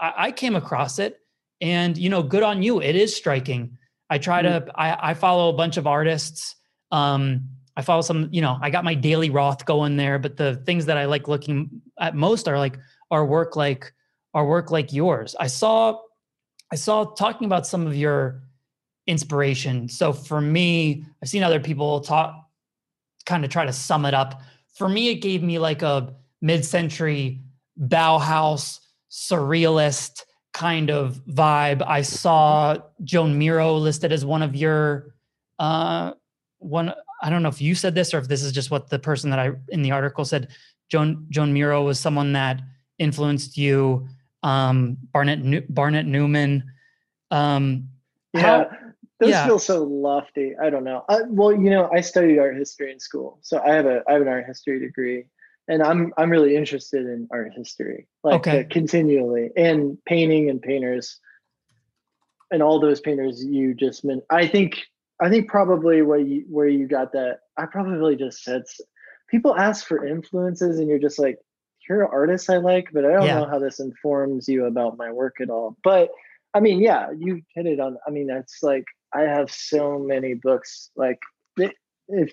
[0.00, 1.18] I came across it,
[1.60, 2.80] and you know, good on you.
[2.80, 3.76] It is striking.
[4.08, 6.56] I try to I, I follow a bunch of artists,
[6.90, 10.56] um, I follow some, you know, I got my daily Roth going there, but the
[10.66, 12.78] things that I like looking at most are like
[13.10, 13.92] our work like
[14.34, 15.36] our work like yours.
[15.38, 16.00] I saw
[16.72, 18.42] I saw talking about some of your
[19.06, 19.88] inspiration.
[19.88, 22.49] So for me, I've seen other people talk
[23.26, 24.42] kind of try to sum it up.
[24.74, 27.40] For me, it gave me like a mid-century
[27.78, 28.80] Bauhaus
[29.10, 31.82] surrealist kind of vibe.
[31.86, 35.14] I saw Joan Miro listed as one of your
[35.58, 36.12] uh
[36.58, 38.98] one I don't know if you said this or if this is just what the
[38.98, 40.48] person that I in the article said.
[40.88, 42.60] Joan Joan Miro was someone that
[42.98, 44.08] influenced you.
[44.42, 46.64] Um, Barnett Barnett Newman.
[47.30, 47.88] Um,
[48.32, 48.70] yeah, how,
[49.20, 49.46] those yeah.
[49.46, 50.54] feel so lofty.
[50.60, 51.04] I don't know.
[51.08, 54.14] I, well, you know, I studied art history in school, so I have a I
[54.14, 55.26] have an art history degree,
[55.68, 58.60] and I'm I'm really interested in art history, like okay.
[58.60, 61.20] uh, continually, and painting and painters,
[62.50, 64.24] and all those painters you just meant.
[64.30, 64.80] I think
[65.20, 68.64] I think probably where you where you got that, I probably just said.
[69.28, 71.38] People ask for influences, and you're just like,
[71.86, 73.38] here are artists I like, but I don't yeah.
[73.38, 75.76] know how this informs you about my work at all.
[75.84, 76.10] But
[76.52, 77.96] I mean, yeah, you hit it on.
[78.06, 80.90] I mean, it's like I have so many books.
[80.96, 81.18] Like
[82.08, 82.32] if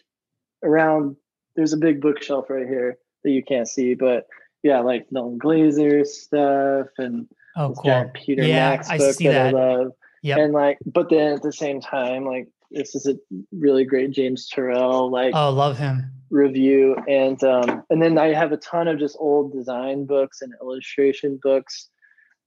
[0.63, 1.15] around,
[1.55, 4.25] there's a big bookshelf right here that you can't see, but
[4.63, 8.11] yeah, like Milton Glaser stuff and oh, cool.
[8.13, 9.91] Peter yeah, Max book I that, that I love.
[10.23, 13.15] Yeah, and like, but then at the same time, like this is a
[13.51, 15.11] really great James Turrell.
[15.11, 19.15] Like, oh, love him review and um and then i have a ton of just
[19.19, 21.89] old design books and illustration books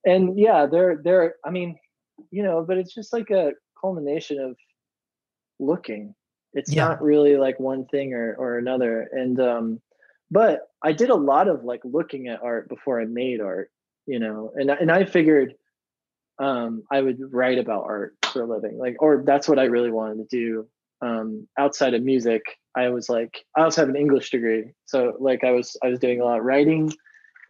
[0.04, 1.78] and yeah they're they're i mean
[2.30, 4.56] you know but it's just like a culmination of
[5.58, 6.14] looking.
[6.52, 6.88] It's yeah.
[6.88, 9.08] not really like one thing or or another.
[9.12, 9.80] And um
[10.30, 13.70] but i did a lot of like looking at art before i made art
[14.06, 14.52] you know?
[14.54, 15.54] And and i figured
[16.38, 19.90] um i would write about art for a living like or that's what i really
[19.90, 20.68] wanted to do.
[21.02, 22.42] Um outside of music
[22.76, 25.98] I was like, I also have an English degree, so like I was I was
[25.98, 26.92] doing a lot of writing,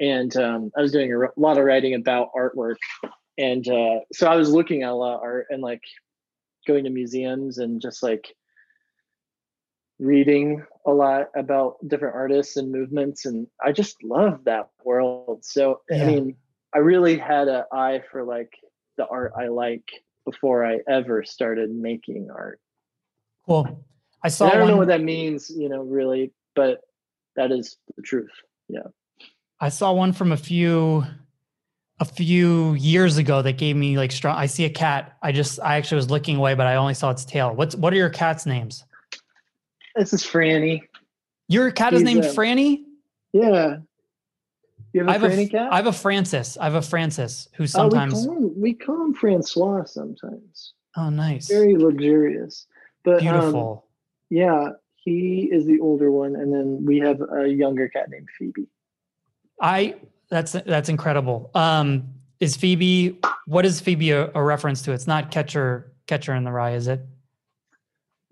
[0.01, 2.77] and um, I was doing a lot of writing about artwork,
[3.37, 5.83] and uh, so I was looking at a lot of art and like
[6.67, 8.35] going to museums and just like
[9.99, 15.45] reading a lot about different artists and movements, and I just love that world.
[15.45, 16.03] So yeah.
[16.03, 16.37] I mean,
[16.75, 18.53] I really had an eye for like
[18.97, 19.91] the art I like
[20.25, 22.61] before I ever started making art.
[23.47, 23.85] Cool.
[24.23, 24.45] I saw.
[24.45, 26.81] And I don't one, know what that means, you know, really, but
[27.37, 28.31] that is the truth.
[28.69, 28.89] Yeah.
[29.61, 31.05] I saw one from a few
[32.01, 34.37] a few years ago that gave me like strong.
[34.37, 35.17] I see a cat.
[35.23, 37.55] I just I actually was looking away, but I only saw its tail.
[37.55, 38.85] What's what are your cat's names?
[39.97, 40.83] This is Franny.
[41.49, 42.85] Your cat He's is named Franny.
[43.33, 43.79] Yeah.
[44.93, 45.73] You have a I have Franny a, cat?
[45.73, 46.57] I have a Francis.
[46.59, 50.75] I have a Francis who sometimes oh, we, call him, we call him Francois sometimes.
[50.97, 51.49] Oh, nice.
[51.49, 52.67] Very luxurious.
[53.05, 53.85] But um, beautiful.
[53.85, 58.29] Um, yeah, he is the older one, and then we have a younger cat named
[58.39, 58.67] Phoebe.
[59.61, 59.97] I
[60.31, 61.51] that's that's incredible.
[61.55, 63.19] Um, is Phoebe?
[63.47, 64.93] What is Phoebe a, a reference to?
[64.93, 67.01] It's not Catcher Catcher in the Rye, is it?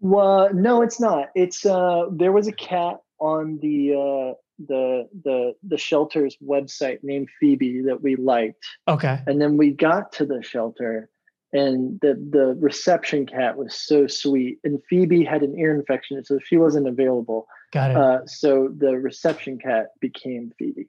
[0.00, 1.28] Well, no, it's not.
[1.34, 4.34] It's uh, there was a cat on the uh,
[4.66, 8.64] the the the shelter's website named Phoebe that we liked.
[8.86, 9.20] Okay.
[9.26, 11.10] And then we got to the shelter
[11.52, 16.38] and the the reception cat was so sweet and phoebe had an ear infection so
[16.44, 20.88] she wasn't available got it uh, so the reception cat became phoebe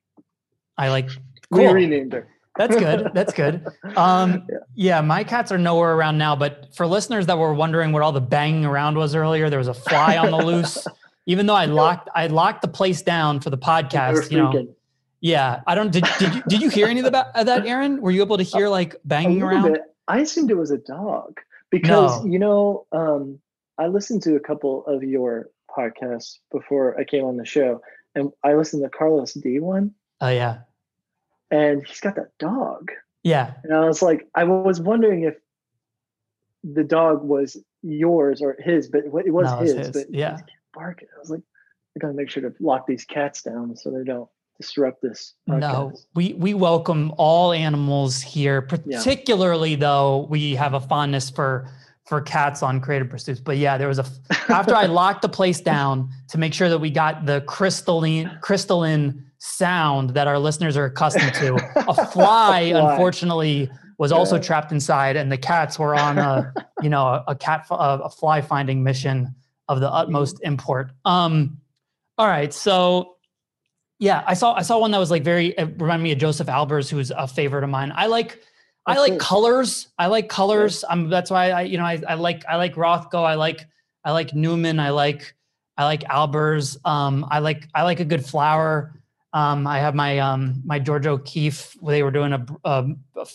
[0.79, 1.09] i like
[1.53, 1.59] cool.
[1.59, 3.65] we renamed her that's good that's good
[3.95, 4.57] um, yeah.
[4.75, 8.11] yeah my cats are nowhere around now but for listeners that were wondering what all
[8.11, 10.87] the banging around was earlier there was a fly on the loose
[11.25, 14.75] even though i locked i locked the place down for the podcast you know
[15.21, 18.01] yeah i don't did, did you did you hear any of that, of that aaron
[18.01, 19.81] were you able to hear like banging around bit.
[20.09, 21.39] I assumed it was a dog
[21.69, 22.31] because no.
[22.31, 23.39] you know um,
[23.77, 27.81] I listened to a couple of your podcasts before I came on the show,
[28.15, 29.93] and I listened to Carlos D one.
[30.19, 30.61] Oh yeah,
[31.51, 32.91] and he's got that dog.
[33.23, 35.35] Yeah, and I was like, I was wondering if
[36.63, 39.89] the dog was yours or his, but it was, no, his, his.
[39.91, 40.37] But yeah,
[40.73, 41.07] barking.
[41.15, 41.41] I was like,
[41.95, 44.29] I gotta make sure to lock these cats down so they don't
[44.59, 45.33] disrupt this.
[45.49, 45.59] Podcast.
[45.59, 48.61] No, we we welcome all animals here.
[48.61, 49.77] Particularly yeah.
[49.77, 51.69] though, we have a fondness for
[52.05, 53.39] for cats on Creative Pursuits.
[53.39, 54.05] But yeah, there was a
[54.49, 59.28] after I locked the place down to make sure that we got the crystalline crystalline
[59.39, 61.55] sound that our listeners are accustomed to.
[61.75, 62.61] A fly, fly.
[62.73, 64.41] unfortunately, was also yeah.
[64.41, 68.83] trapped inside, and the cats were on a you know a, cat a fly finding
[68.83, 69.35] mission
[69.67, 70.91] of the utmost import.
[71.05, 71.57] Um,
[72.17, 73.17] all right, so
[73.99, 76.47] yeah, I saw I saw one that was like very it reminded me of Josef
[76.47, 77.91] Albers, who's a favorite of mine.
[77.95, 78.39] I like
[78.85, 79.89] I like colors.
[79.99, 80.83] I like colors.
[80.89, 83.23] I'm that's why I you know I, I like I like Rothko.
[83.23, 83.67] I like
[84.03, 84.79] I like Newman.
[84.79, 85.35] I like
[85.77, 86.77] I like Albers.
[86.85, 88.98] Um, I like I like a good flower.
[89.33, 91.77] Um, I have my um, my George O'Keeffe.
[91.85, 92.87] They were doing a, a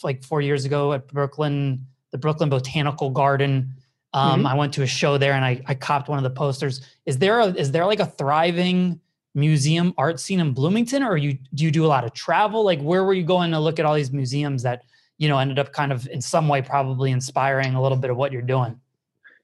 [0.03, 3.75] like four years ago at Brooklyn, the Brooklyn Botanical Garden.
[4.13, 4.47] Um, mm-hmm.
[4.47, 6.81] I went to a show there and I, I copped one of the posters.
[7.07, 9.01] Is there a is there like a thriving
[9.35, 12.65] museum art scene in Bloomington, or you do you do a lot of travel?
[12.65, 14.83] Like where were you going to look at all these museums that
[15.19, 18.17] you know ended up kind of in some way probably inspiring a little bit of
[18.17, 18.81] what you're doing?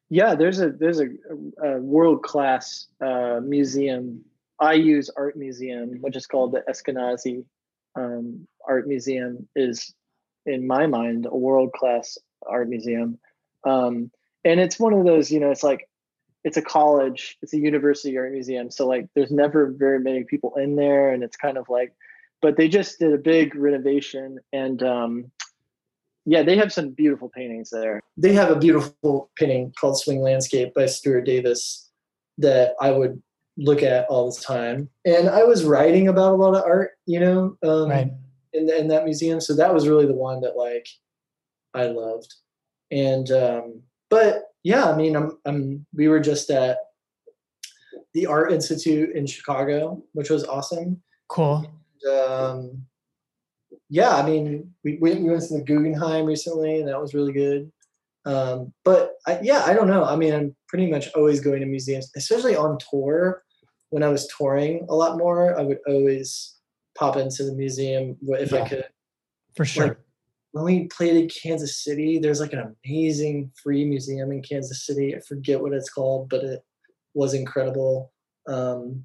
[0.08, 1.08] Yeah, there's a there's a,
[1.62, 4.24] a world class uh, museum.
[4.60, 7.44] I use art museum, which is called the Eskenazi
[7.96, 9.94] um, Art Museum, is
[10.46, 13.18] in my mind a world class art museum.
[13.64, 14.10] Um,
[14.44, 15.88] and it's one of those, you know, it's like
[16.44, 18.70] it's a college, it's a university art museum.
[18.70, 21.94] So like there's never very many people in there and it's kind of like
[22.42, 25.30] but they just did a big renovation and um
[26.26, 28.02] yeah, they have some beautiful paintings there.
[28.16, 31.90] They have a beautiful painting called Swing Landscape by Stuart Davis
[32.38, 33.22] that I would
[33.56, 34.88] look at all the time.
[35.04, 38.10] And I was writing about a lot of art, you know, um, right.
[38.52, 39.40] in, the, in that museum.
[39.40, 40.86] So that was really the one that like
[41.74, 42.34] I loved.
[42.90, 46.78] And um, but yeah, I mean, I'm, I'm, we were just at
[48.14, 51.00] the Art Institute in Chicago, which was awesome.
[51.28, 51.70] Cool.
[52.02, 52.86] And, um,
[53.88, 57.70] yeah, I mean, we, we went to the Guggenheim recently, and that was really good.
[58.26, 60.04] Um, but I, yeah, I don't know.
[60.04, 63.42] I mean, I'm pretty much always going to museums, especially on tour.
[63.90, 66.56] When I was touring a lot more, I would always
[66.96, 68.84] pop into the museum if yeah, I could.
[69.56, 69.88] For sure.
[69.88, 69.96] Like,
[70.52, 75.14] when we played in Kansas City, there's like an amazing free museum in Kansas City.
[75.14, 76.64] I forget what it's called, but it
[77.14, 78.12] was incredible.
[78.48, 79.04] Um,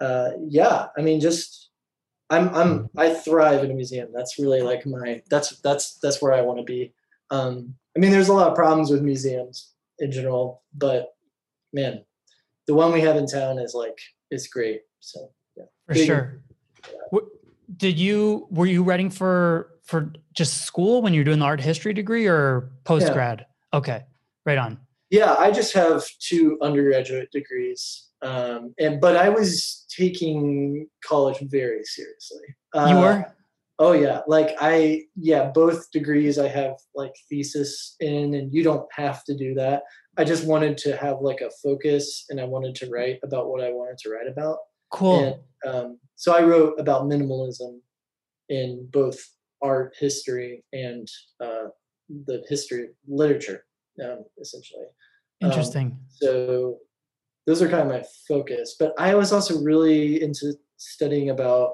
[0.00, 1.70] uh, yeah, I mean, just
[2.30, 4.08] I'm I'm I thrive in a museum.
[4.14, 6.94] That's really like my that's that's that's where I want to be.
[7.30, 11.12] Um, I mean, there's a lot of problems with museums in general, but
[11.74, 12.02] man,
[12.66, 13.98] the one we have in town is like
[14.30, 14.80] it's great.
[15.00, 16.42] So yeah, for Big, sure.
[17.12, 17.18] Yeah.
[17.76, 21.92] Did you were you writing for for just school when you're doing the art history
[21.92, 23.44] degree or post grad?
[23.70, 23.78] Yeah.
[23.78, 24.04] Okay,
[24.46, 24.80] right on.
[25.10, 31.84] Yeah, I just have two undergraduate degrees, um, and but I was taking college very
[31.84, 32.46] seriously.
[32.72, 33.34] Uh, you were?
[33.82, 38.86] Oh yeah, like I yeah, both degrees I have like thesis in, and you don't
[38.92, 39.82] have to do that.
[40.18, 43.64] I just wanted to have like a focus, and I wanted to write about what
[43.64, 44.58] I wanted to write about.
[44.92, 45.42] Cool.
[45.64, 47.78] And, um, so I wrote about minimalism
[48.50, 49.18] in both
[49.62, 51.08] art history and
[51.42, 51.68] uh,
[52.26, 53.64] the history of literature,
[54.04, 54.86] um, essentially.
[55.42, 55.86] Um, Interesting.
[55.86, 56.76] Um, so
[57.46, 58.76] those are kind of my focus.
[58.78, 61.72] But I was also really into studying about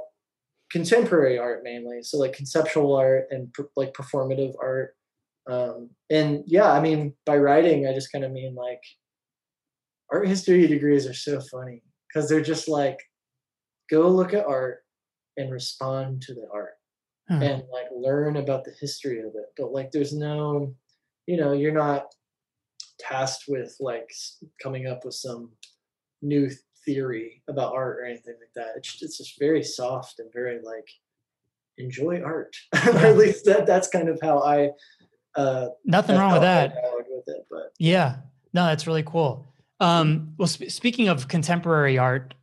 [0.70, 4.94] contemporary art mainly, so like conceptual art and per, like performative art.
[5.48, 8.82] Um, and yeah, I mean, by writing, I just kind of mean like
[10.12, 12.98] art history degrees are so funny because they're just like
[13.90, 14.80] go look at art
[15.36, 16.74] and respond to the art
[17.28, 17.42] hmm.
[17.42, 19.52] and like learn about the history of it.
[19.56, 20.74] But like, there's no,
[21.26, 22.06] you know, you're not
[22.98, 24.08] tasked with like
[24.62, 25.50] coming up with some
[26.22, 26.50] new
[26.86, 28.74] theory about art or anything like that.
[28.76, 30.88] It's, it's just very soft and very like
[31.76, 32.56] enjoy art.
[32.72, 34.70] At least that that's kind of how I.
[35.34, 36.74] Uh, Nothing wrong with that.
[37.10, 38.16] With it, but yeah,
[38.54, 39.52] no, that's really cool.
[39.80, 42.34] Um, well, sp- speaking of contemporary art,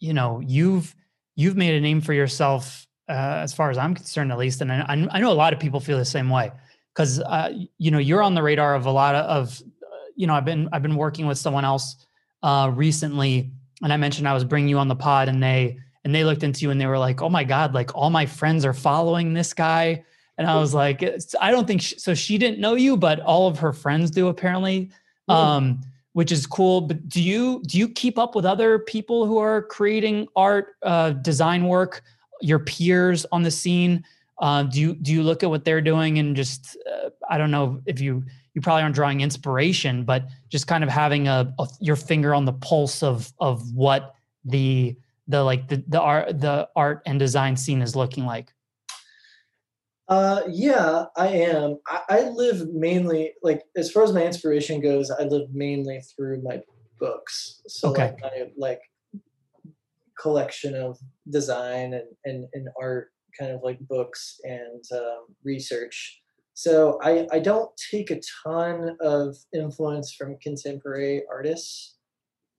[0.00, 0.94] you know, you've
[1.36, 3.12] you've made a name for yourself uh,
[3.42, 4.60] as far as I'm concerned, at least.
[4.62, 6.52] And I, I know a lot of people feel the same way
[6.94, 10.26] because uh, you know you're on the radar of a lot of, of uh, you
[10.26, 12.06] know I've been I've been working with someone else
[12.42, 13.52] uh, recently,
[13.82, 16.42] and I mentioned I was bringing you on the pod, and they and they looked
[16.42, 19.32] into you and they were like, oh my god, like all my friends are following
[19.34, 20.04] this guy,
[20.38, 21.02] and I was like,
[21.40, 22.14] I don't think she, so.
[22.14, 24.90] She didn't know you, but all of her friends do apparently.
[25.28, 25.32] Mm-hmm.
[25.32, 25.80] Um,
[26.12, 26.82] which is cool.
[26.82, 31.10] But do you do you keep up with other people who are creating art, uh,
[31.10, 32.02] design work?
[32.44, 34.04] your peers on the scene?
[34.38, 37.50] Uh, do you do you look at what they're doing and just uh, I don't
[37.50, 38.24] know if you
[38.54, 42.44] you probably aren't drawing inspiration, but just kind of having a, a your finger on
[42.44, 44.96] the pulse of of what the
[45.28, 48.52] the like the the art the art and design scene is looking like.
[50.06, 51.78] Uh, yeah, I am.
[51.88, 55.10] I, I live mainly like as far as my inspiration goes.
[55.10, 56.60] I live mainly through my
[57.00, 57.62] books.
[57.66, 58.14] So okay.
[58.22, 58.80] like, like
[60.18, 60.98] collection of
[61.30, 66.20] design and, and, and art kind of like books and um, research.
[66.54, 71.96] So I, I don't take a ton of influence from contemporary artists,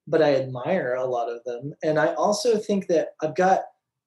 [0.05, 1.73] but I admire a lot of them.
[1.81, 3.61] And I also think that I've got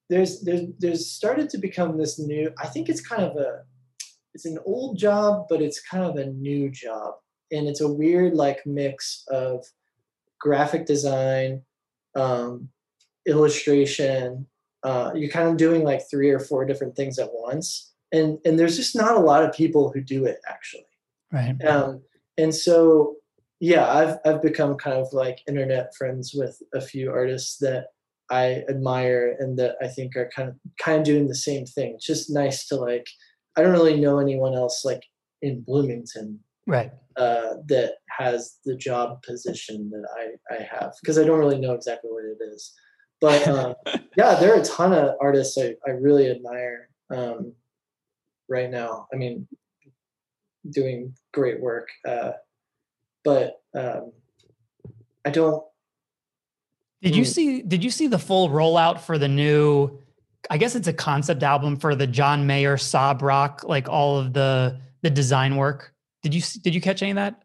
[0.09, 3.63] there's there's there's started to become this new, I think it's kind of a
[4.33, 7.15] it's an old job, but it's kind of a new job.
[7.51, 9.65] And it's a weird like mix of
[10.39, 11.63] graphic design,
[12.15, 12.69] um,
[13.27, 14.47] illustration.
[14.83, 18.57] Uh, you're kind of doing like three or four different things at once, and and
[18.57, 20.85] there's just not a lot of people who do it actually.
[21.31, 21.63] Right.
[21.65, 22.01] Um,
[22.37, 23.15] and so,
[23.59, 27.87] yeah, I've I've become kind of like internet friends with a few artists that
[28.31, 31.93] I admire and that I think are kind of kind of doing the same thing.
[31.95, 33.07] It's just nice to like.
[33.57, 35.03] I don't really know anyone else like
[35.41, 36.39] in Bloomington
[36.69, 36.91] Right.
[37.17, 41.73] uh, that has the job position that I, I have because I don't really know
[41.73, 42.71] exactly what it is.
[43.19, 43.73] But uh,
[44.17, 47.53] yeah, there are a ton of artists I, I really admire um,
[48.49, 49.07] right now.
[49.13, 49.47] I mean,
[50.69, 51.87] doing great work.
[52.07, 52.31] Uh,
[53.23, 54.11] but um,
[55.25, 55.63] I don't.
[57.01, 57.27] Did you Mm.
[57.27, 59.99] see did you see the full rollout for the new
[60.49, 64.33] I guess it's a concept album for the John Mayer Sob Rock, like all of
[64.33, 65.93] the the design work?
[66.23, 67.41] Did you did you catch any of that?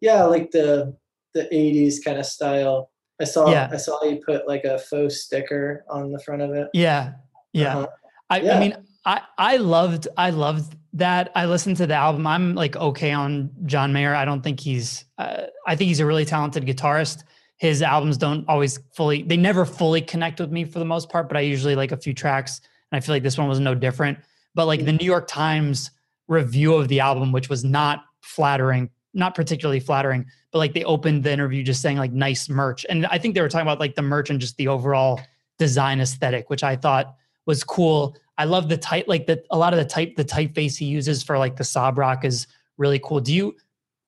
[0.00, 0.96] Yeah, like the
[1.34, 2.90] the '80s kind of style.
[3.20, 3.50] I saw.
[3.50, 3.68] Yeah.
[3.72, 6.68] I saw you put like a faux sticker on the front of it.
[6.72, 7.14] Yeah.
[7.52, 7.78] Yeah.
[7.78, 7.86] Uh-huh.
[8.30, 8.76] I, I mean,
[9.08, 11.32] I I loved I loved that.
[11.34, 12.26] I listened to the album.
[12.26, 14.14] I'm like okay on John Mayer.
[14.14, 15.06] I don't think he's.
[15.16, 17.24] Uh, I think he's a really talented guitarist.
[17.56, 19.22] His albums don't always fully.
[19.22, 21.26] They never fully connect with me for the most part.
[21.26, 22.60] But I usually like a few tracks,
[22.92, 24.18] and I feel like this one was no different.
[24.54, 25.90] But like the New York Times
[26.28, 31.24] review of the album, which was not flattering, not particularly flattering, but like they opened
[31.24, 33.94] the interview just saying like nice merch, and I think they were talking about like
[33.94, 35.18] the merch and just the overall
[35.58, 37.14] design aesthetic, which I thought
[37.46, 38.14] was cool.
[38.38, 41.22] I love the type, like the a lot of the type, the typeface he uses
[41.24, 42.46] for like the sob rock is
[42.78, 43.20] really cool.
[43.20, 43.56] Do you,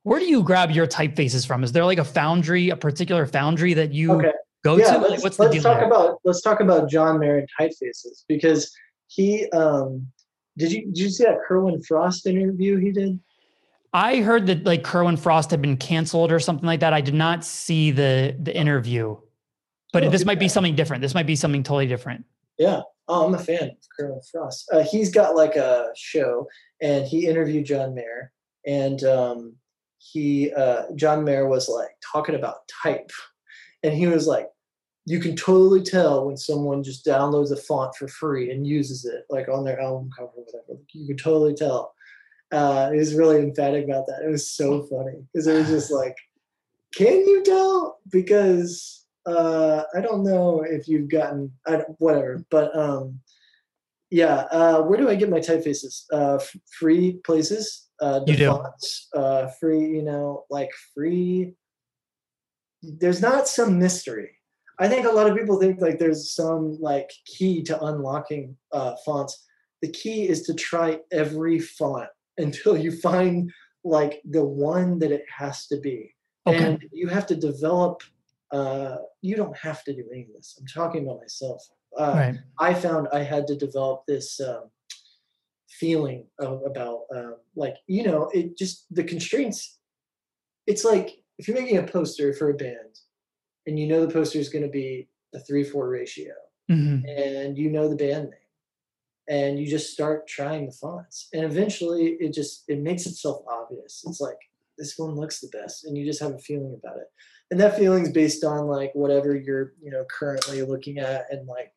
[0.05, 1.65] where do you grab your typefaces from?
[1.65, 4.33] Is there like a foundry, a particular foundry that you Okay.
[4.65, 4.99] go yeah, to?
[4.99, 5.87] Like, let's, what's the let's deal talk there?
[5.87, 8.73] about let's talk about John Mayer typefaces because
[9.09, 10.07] he um
[10.57, 13.19] did you did you see that Kerwin Frost interview he did?
[13.93, 16.93] I heard that like Kerwin Frost had been canceled or something like that.
[16.93, 19.17] I did not see the the interview,
[19.93, 21.03] but Oh, this might be something different.
[21.03, 22.25] This might be something totally different.
[22.59, 22.83] Yeah.
[23.13, 24.71] Oh, I'm a fan of Kerwin Frost.
[24.73, 26.47] Uh, he's got like a show,
[26.81, 28.31] and he interviewed John Mayer,
[28.65, 29.57] and um,
[29.99, 33.11] he uh, John Mayer was like talking about type,
[33.83, 34.47] and he was like,
[35.07, 39.25] you can totally tell when someone just downloads a font for free and uses it,
[39.29, 40.81] like on their album cover or whatever.
[40.93, 41.93] You can totally tell.
[42.53, 44.23] Uh, he was really emphatic about that.
[44.25, 46.15] It was so funny because it was just like,
[46.95, 47.99] can you tell?
[48.09, 53.21] Because uh, I don't know if you've gotten I don't, whatever, but um,
[54.11, 54.47] yeah.
[54.51, 56.05] Uh, where do I get my typefaces?
[56.13, 57.89] Uh, f- free places.
[58.01, 58.47] Uh, You do.
[58.51, 61.55] fonts, Uh, free, you know, like free.
[62.83, 64.31] There's not some mystery.
[64.79, 68.97] I think a lot of people think like there's some like key to unlocking uh,
[69.05, 69.45] fonts.
[69.83, 72.09] The key is to try every font
[72.39, 73.51] until you find
[73.85, 76.15] like the one that it has to be
[76.47, 76.57] Okay.
[76.65, 78.03] and you have to develop
[78.53, 81.63] uh, you don't have to do any of this i'm talking about myself
[81.99, 82.35] uh, right.
[82.59, 84.65] i found i had to develop this um,
[85.69, 89.79] feeling of, about um, like you know it just the constraints
[90.67, 92.99] it's like if you're making a poster for a band
[93.67, 96.33] and you know the poster is going to be a 3-4 ratio
[96.71, 97.03] Mhm.
[97.09, 98.33] and you know the band name
[99.29, 104.05] and you just start trying the fonts and eventually it just it makes itself obvious
[104.07, 104.39] it's like
[104.79, 107.09] this one looks the best and you just have a feeling about it
[107.51, 111.47] and that feeling is based on like whatever you're you know currently looking at and
[111.47, 111.73] like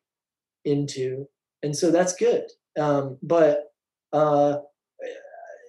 [0.64, 1.26] into
[1.62, 2.44] and so that's good
[2.78, 3.72] um but
[4.12, 4.58] uh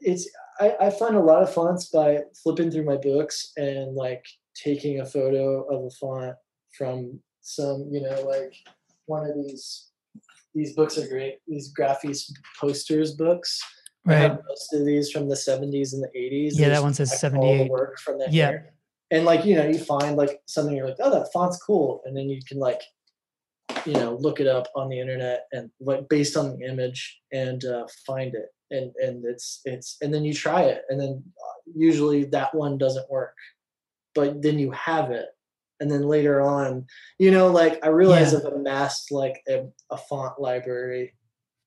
[0.02, 0.30] it's
[0.60, 4.26] I, I find a lot of fonts by flipping through my books and like
[4.56, 6.36] taking a photo of a font
[6.78, 8.54] from some you know like
[9.06, 9.90] one of these
[10.54, 13.60] these books are great these graphics posters books
[14.08, 14.32] Right.
[14.48, 17.42] most of these from the 70s and the 80s Yeah, that one says like, all
[17.42, 17.72] the 78.
[17.72, 18.50] work from that Yeah.
[18.52, 18.75] year.
[19.16, 22.02] And like you know you find like something you're like oh that font's cool.
[22.06, 22.82] And then you can like
[23.86, 27.64] you know look it up on the internet and like based on the image and
[27.64, 28.50] uh, find it.
[28.72, 30.82] And and it's it's and then you try it.
[30.90, 33.36] And then uh, usually that one doesn't work.
[34.14, 35.28] But then you have it.
[35.80, 36.86] And then later on
[37.20, 38.40] you know like i realize Yeah.
[38.40, 39.58] i've amassed like a,
[39.92, 41.14] a font library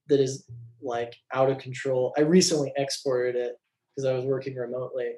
[0.08, 0.48] that is
[0.80, 2.14] like out of control.
[2.16, 3.52] I recently exported it
[3.90, 5.10] because i was working remotely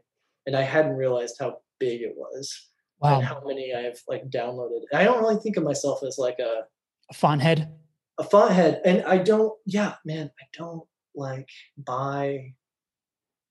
[0.47, 2.69] and i hadn't realized how big it was
[3.01, 3.17] Wow.
[3.17, 6.65] and how many i've like downloaded i don't really think of myself as like a
[7.11, 7.73] A font head.
[8.19, 12.53] a font head and i don't yeah man i don't like buy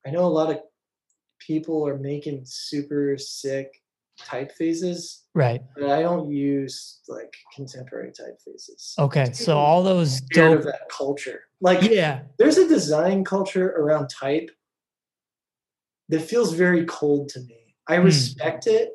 [0.05, 0.59] i know a lot of
[1.39, 3.69] people are making super sick
[4.21, 5.61] typefaces Right.
[5.75, 9.31] but i don't use like contemporary typefaces Okay.
[9.33, 10.59] So all those dope.
[10.59, 12.21] of that culture like Yeah.
[12.37, 14.51] there's a design culture around type
[16.09, 18.05] that feels very cold to me i Hmm.
[18.05, 18.91] respect it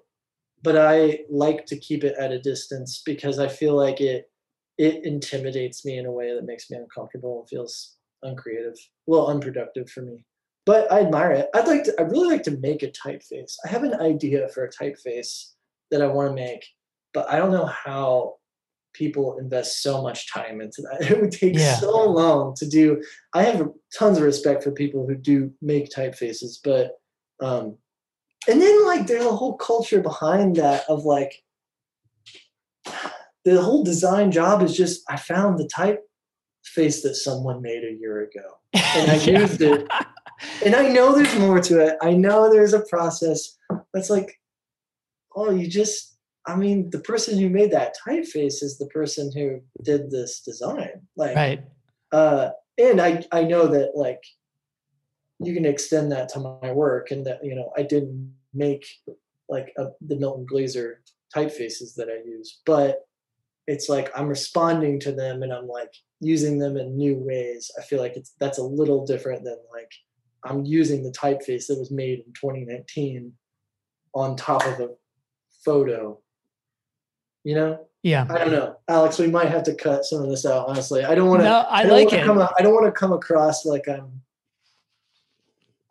[0.64, 4.30] but I like to keep it at a distance because I feel like it
[4.78, 8.74] it intimidates me in a way that makes me uncomfortable and feels uncreative,
[9.06, 10.24] well, unproductive for me.
[10.66, 11.48] But I admire it.
[11.54, 11.94] I'd like to.
[11.98, 13.52] I really like to make a typeface.
[13.64, 15.50] I have an idea for a typeface
[15.90, 16.64] that I want to make,
[17.12, 18.36] but I don't know how
[18.94, 20.98] people invest so much time into that.
[21.10, 21.78] It would take Yeah.
[21.78, 23.02] so long to do.
[23.34, 26.92] I have tons of respect for people who do make typefaces, but
[27.40, 27.76] um,
[28.48, 31.42] and then like there's a whole culture behind that of like
[33.44, 38.22] the whole design job is just I found the typeface that someone made a year
[38.22, 39.40] ago and I Yeah.
[39.40, 39.86] used it.
[40.64, 41.96] And I know there's more to it.
[42.02, 43.56] I know there's a process.
[43.92, 44.40] That's like,
[45.36, 46.16] oh, you just,
[46.46, 51.02] I mean, the person who made that typeface is the person who did this design.
[51.16, 51.64] Like, Right.
[52.12, 54.22] uh, and I, I know that like
[55.40, 58.86] you can extend that to my work and that, you know, I didn't make
[59.48, 61.02] like a, the Milton Glaser
[61.34, 63.06] typefaces that I use, but
[63.66, 67.70] it's like I'm responding to them and I'm like using them in new ways.
[67.78, 69.90] I feel like it's that's a little different than like
[70.44, 73.32] I'm using the typeface that was made in 2019
[74.14, 74.90] on top of a
[75.64, 76.20] photo.
[77.42, 78.26] You know, Yeah.
[78.28, 79.18] I don't know, Alex.
[79.18, 80.68] We might have to cut some of this out.
[80.68, 81.48] Honestly, I don't want to.
[81.48, 82.24] No, I don't like it.
[82.24, 84.20] Come I don't want to come across like I'm.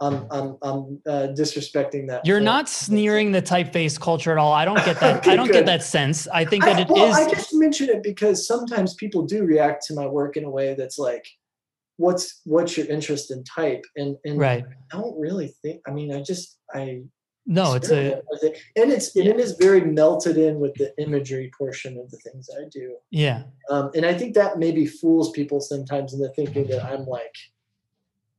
[0.04, 2.26] I'm I'm I'm uh, disrespecting that.
[2.26, 4.52] You're not sneering the typeface culture at all.
[4.52, 5.26] I don't get that.
[5.28, 6.28] I don't get that sense.
[6.28, 7.16] I think that I, it well, is.
[7.16, 10.76] I just mention it because sometimes people do react to my work in a way
[10.76, 11.26] that's like,
[11.98, 14.66] "What's what's your interest in type?" And and right.
[14.92, 15.82] I don't really think.
[15.88, 17.04] I mean, I just I
[17.46, 18.60] No, it's a it.
[18.76, 22.50] and it's and it is very melted in with the imagery portion of the things
[22.54, 22.98] I do.
[23.12, 23.44] yeah.
[23.70, 27.36] Um, and I think that maybe fools people sometimes into thinking that I'm like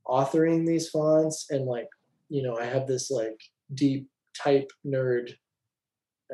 [0.07, 1.87] authoring these fonts and like
[2.29, 3.39] you know I have this like
[3.73, 5.31] deep type nerd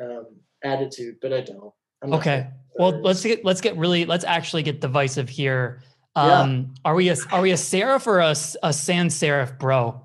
[0.00, 0.26] um,
[0.62, 1.72] attitude, but I don't.
[2.02, 2.48] I'm Okay.
[2.78, 5.82] Well, let's get let's get really let's actually get divisive here.
[6.16, 6.40] Yeah.
[6.40, 10.02] Um, are we a are we a serif or a, a sans serif bro?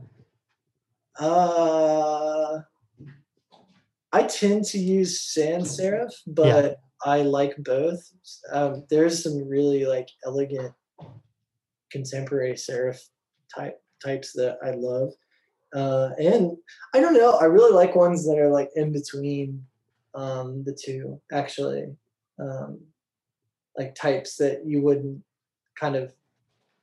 [1.19, 2.59] Uh,
[4.11, 7.99] I tend to use sans serif, but I like both.
[8.51, 10.73] Um, there's some really like elegant
[11.91, 12.99] contemporary serif
[13.55, 15.13] type types that I love,
[15.73, 16.55] uh, and
[16.93, 17.33] I don't know.
[17.33, 19.65] I really like ones that are like in between
[20.15, 21.19] um, the two.
[21.31, 21.95] Actually,
[22.39, 22.79] um,
[23.77, 25.21] like types that you wouldn't
[25.79, 26.13] kind of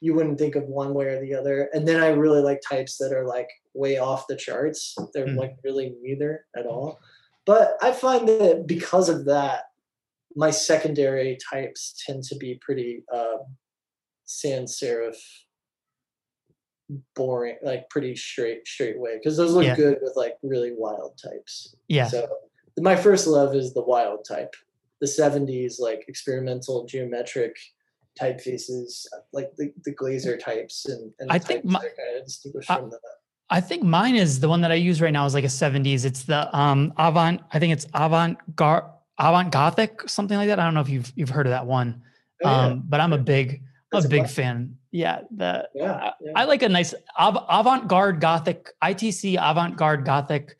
[0.01, 1.71] you wouldn't think of one way or the other.
[1.73, 4.95] And then I really like types that are like way off the charts.
[5.15, 5.39] They're Mm.
[5.39, 7.01] like really neither at all.
[7.47, 9.71] But I find that because of that,
[10.37, 13.57] my secondary types tend to be pretty um,
[14.25, 15.17] sans serif,
[17.15, 19.17] boring, like pretty straight, straight way.
[19.19, 19.77] Because those look Yeah.
[19.77, 21.75] good with like really wild types.
[21.89, 22.07] Yeah.
[22.09, 22.29] So
[22.79, 24.55] my first love is the wild type,
[25.01, 27.57] the 70s like experimental geometric
[28.21, 32.77] typefaces, like the, the Glaser types and, and I think my- kind of distinguished I-
[32.79, 33.01] from that.
[33.51, 36.07] I think mine is the one that I use right now is like a 70s.
[36.07, 37.43] It's the um avant.
[37.53, 40.59] I think it's avant gar avant gothic something like that.
[40.59, 42.03] I don't know if you've you've heard of that one.
[42.43, 42.61] Oh, yeah.
[42.69, 43.63] Um, but I'm a big
[43.95, 44.77] That's a big fan.
[44.91, 46.33] Yeah, the yeah, yeah.
[46.37, 50.57] I like a nice av- avant-garde gothic ITC avant-garde gothic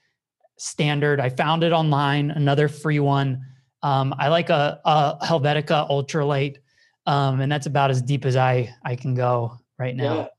[0.57, 1.21] standard.
[1.21, 3.45] I found it online, another free one.
[3.83, 6.57] Um, I like a, a Helvetica ultralight,
[7.07, 10.31] um, and that's about as deep as I I can go right now.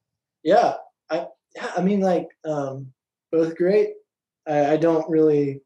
[0.44, 0.74] Yeah, yeah.
[1.10, 2.92] I yeah, I mean like um,
[3.32, 3.90] both great.
[4.48, 5.62] I, I don't really.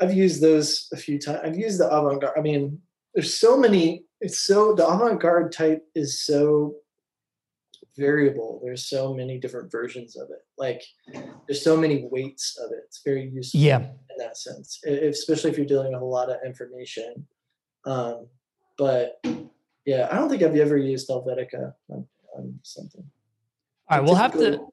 [0.00, 1.40] I've used those a few times.
[1.44, 2.36] I've used the avant-garde.
[2.36, 2.80] I mean,
[3.14, 4.04] there's so many.
[4.20, 6.74] It's so the avant-garde type is so
[7.96, 8.60] variable.
[8.62, 10.40] There's so many different versions of it.
[10.58, 10.82] Like
[11.46, 12.80] there's so many weights of it.
[12.86, 16.30] It's very useful Yeah, in that sense, e- especially if you're dealing with a lot
[16.30, 17.26] of information.
[17.84, 18.26] Um,
[18.78, 19.22] but
[19.86, 22.06] yeah, I don't think I've ever used Helvetica on,
[22.36, 23.04] on something.
[23.88, 24.66] All right, we'll have good to.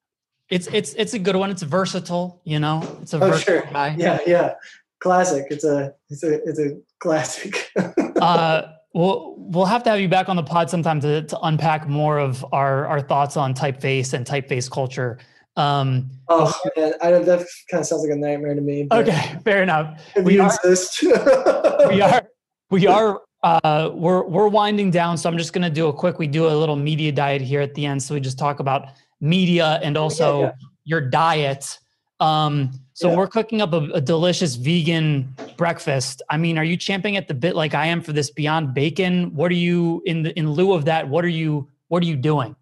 [0.49, 1.49] It's it's it's a good one.
[1.51, 2.81] It's versatile, you know.
[3.01, 3.71] It's a Oh, versatile sure.
[3.73, 3.95] guy.
[3.97, 4.53] Yeah, yeah,
[4.99, 5.47] classic.
[5.49, 7.69] It's a it's a it's a classic.
[8.21, 8.61] uh,
[8.97, 12.17] we'll we'll have to have you back on the pod sometime to to unpack more
[12.17, 15.19] of our our thoughts on typeface and typeface culture.
[15.55, 17.25] Um, oh man, I don't.
[17.25, 18.87] That kind of sounds like a nightmare to me.
[18.91, 20.01] okay, fair enough.
[20.23, 21.03] we are- insist.
[21.03, 22.27] we are
[22.69, 26.17] we are uh we're we're winding down so i'm just going to do a quick
[26.17, 28.87] we do a little media diet here at the end so we just talk about
[29.21, 30.51] media and also yeah.
[30.83, 31.77] your diet
[32.19, 33.17] um so Yeah.
[33.17, 37.33] we're cooking up a, a delicious vegan breakfast i mean are you champing at the
[37.33, 40.73] bit like i am for this beyond bacon what are you in the in lieu
[40.73, 42.55] of that what are you what are you doing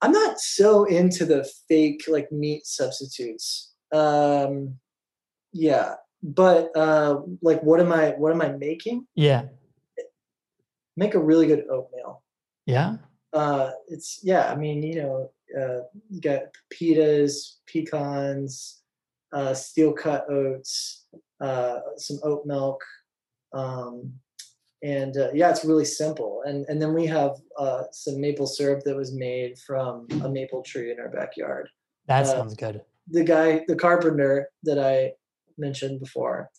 [0.00, 3.72] I'm not so into the fake like meat substitutes.
[3.92, 4.76] Um,
[5.52, 8.10] yeah, but uh, like, what am I?
[8.10, 9.06] What am I making?
[9.14, 9.46] Yeah.
[10.96, 12.22] Make a really good oatmeal.
[12.66, 12.96] Yeah.
[13.32, 14.50] Uh, it's yeah.
[14.50, 15.80] I mean, you know, uh,
[16.10, 16.42] you got
[16.72, 18.82] pepitas, pecans,
[19.32, 21.06] uh, steel cut oats,
[21.40, 22.82] uh, some oat milk,
[23.52, 24.12] um,
[24.82, 26.42] and uh, yeah, it's really simple.
[26.46, 30.62] And and then we have uh, some maple syrup that was made from a maple
[30.62, 31.68] tree in our backyard.
[32.06, 32.82] That Uh, sounds good.
[33.10, 35.12] The guy, the carpenter that I
[35.56, 36.50] mentioned before,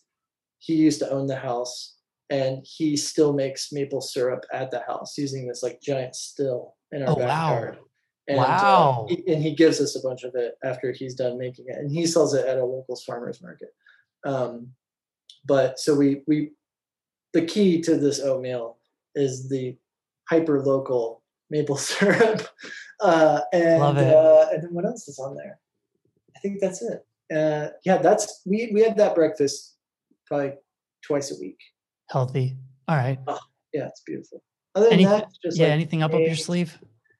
[0.59, 1.97] he used to own the house,
[2.29, 7.03] and he still makes maple syrup at the house using this like giant still in
[7.03, 7.75] our Oh, wow.
[8.29, 9.07] And, uh, Wow.
[9.09, 11.91] he- and he gives us a bunch of it after he's done making it, and
[11.91, 13.73] he sells it at a local farmers market.
[14.25, 14.73] Um,
[15.45, 16.51] but so we we
[17.33, 18.77] the key to this oatmeal
[19.15, 19.77] is the
[20.29, 22.47] hyper local maple syrup,
[23.01, 24.13] uh, and Love it.
[24.15, 25.59] Uh, and then what else is on there?
[26.35, 27.05] I think that's it.
[27.35, 29.75] Uh, yeah, that's we we had that breakfast
[30.27, 30.53] probably
[31.03, 31.57] twice a week.
[32.09, 32.57] Healthy.
[32.87, 33.19] All right.
[33.73, 34.43] Yeah, it's beautiful.
[34.75, 35.65] Other than Anything- that, just yeah.
[35.65, 36.77] like anything up up your sleeve?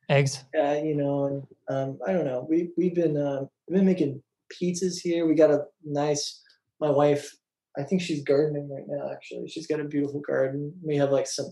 [0.10, 0.43] Eggs.
[0.53, 2.45] Yeah, you know, and um, I don't know.
[2.49, 5.28] We we've been uh, we've been making pizzas here.
[5.28, 6.41] We got a nice.
[6.82, 7.30] My wife,
[7.78, 9.12] I think she's gardening right now.
[9.12, 10.74] Actually, she's got a beautiful garden.
[10.84, 11.49] We have like some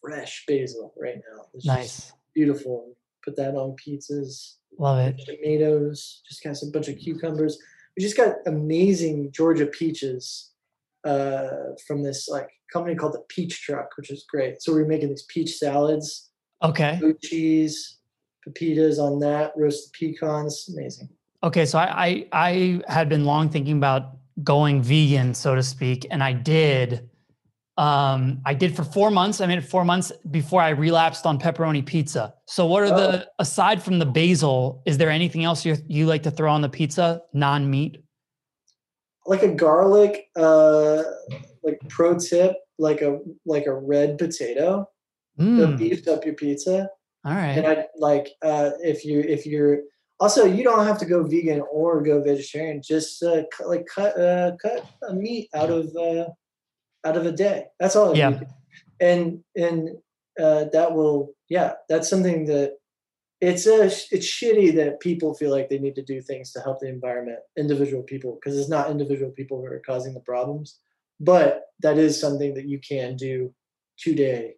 [0.00, 1.44] fresh basil right now.
[1.54, 2.12] It's Nice.
[2.34, 2.96] beautiful.
[3.24, 4.54] Put that on pizzas.
[4.78, 5.20] Love it.
[5.26, 6.22] Tomatoes.
[6.28, 7.58] Just got some bunch of cucumbers.
[7.96, 10.50] We just got amazing Georgia peaches
[11.04, 11.48] uh,
[11.86, 14.62] from this like company called the Peach Truck, which is great.
[14.62, 16.30] So we're making these peach salads
[16.62, 16.98] Okay.
[17.00, 17.98] blue cheese,
[18.46, 21.08] pepitas on that, roasted pecans, amazing.
[21.44, 26.06] Okay, so I, I I had been long thinking about going vegan, so to speak,
[26.10, 27.08] and I did.
[27.78, 29.40] Um, I did for four months.
[29.40, 32.34] I made it four months before I relapsed on pepperoni pizza.
[32.46, 34.82] So, what are the aside from the basil?
[34.86, 38.04] Is there anything else you you like to throw on the pizza, non meat?
[39.26, 41.02] Like a garlic, uh,
[41.64, 44.86] like pro tip, like a like a red potato
[45.38, 46.88] Mm, beefed up your pizza.
[47.24, 47.58] All right.
[47.58, 47.66] And.
[47.66, 49.80] I like uh, if you if you're
[50.20, 52.82] also you don't have to go vegan or go vegetarian.
[52.82, 56.26] Just uh, cut, like cut uh, cut a meat out of uh,
[57.04, 57.66] out of a day.
[57.80, 58.16] That's all.
[58.16, 58.40] Yeah.
[59.00, 59.90] And and
[60.40, 61.72] uh, that will yeah.
[61.88, 62.76] That's something that
[63.40, 66.80] it's a it's shitty that people feel like they need to do things to help
[66.80, 70.78] the environment, individual people, because it's not individual people who are causing the problems.
[71.20, 73.52] But that is something that you can do
[73.98, 74.54] today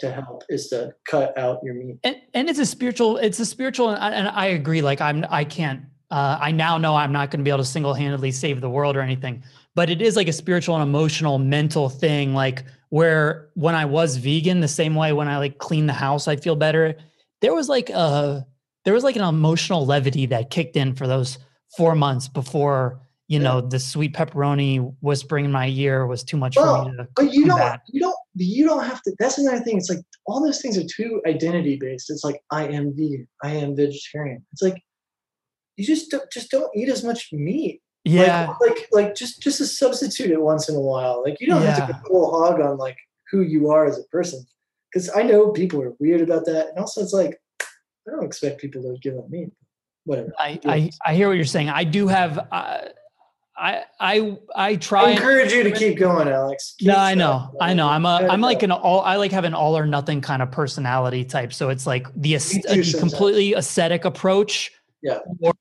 [0.00, 1.98] to help is to cut out your meat.
[2.04, 5.24] and, and it's a spiritual it's a spiritual and I, and I agree like i'm
[5.30, 8.60] i can't uh, i now know i'm not going to be able to single-handedly save
[8.60, 9.42] the world or anything
[9.74, 14.16] but it is like a spiritual and emotional mental thing like where when i was
[14.16, 16.94] vegan the same way when i like clean the house i feel better.
[17.40, 18.46] There was like a
[18.84, 21.38] there was like an emotional levity that kicked in for those
[21.76, 26.56] four months before you know the sweet pepperoni whispering in my ear was too much
[26.56, 29.60] Well, for me to But you don't you don't you don't have to that's another
[29.62, 29.76] thing.
[29.78, 32.10] It's like all those things are too identity based.
[32.10, 34.44] It's like I am vegan, I am vegetarian.
[34.52, 34.80] It's like
[35.76, 37.80] you just don't just don't eat as much meat.
[38.04, 41.22] Yeah Like like, just just to substitute it once in a while.
[41.24, 42.00] Like you don't have to Yeah.
[42.02, 42.96] go full hog on like
[43.30, 44.44] who you are as a person.
[44.92, 46.68] Because I know people are weird about that.
[46.68, 47.38] And also it's like
[48.06, 49.50] I don't expect people to give up meat.
[50.04, 50.32] Whatever.
[50.38, 50.90] I, I.
[51.06, 51.70] I hear what you're saying.
[51.70, 52.88] I do have uh,
[53.56, 55.02] I I I try.
[55.02, 56.74] I and- encourage you to keep going, Alex.
[56.78, 57.18] Keep no, I going.
[57.18, 57.88] know, I know.
[57.88, 59.00] I'm a I'm like an all.
[59.02, 61.52] I like have an all or nothing kind of personality type.
[61.52, 64.72] So it's like the, the completely aesthetic approach.
[65.02, 65.18] Yeah.
[65.40, 65.52] Or,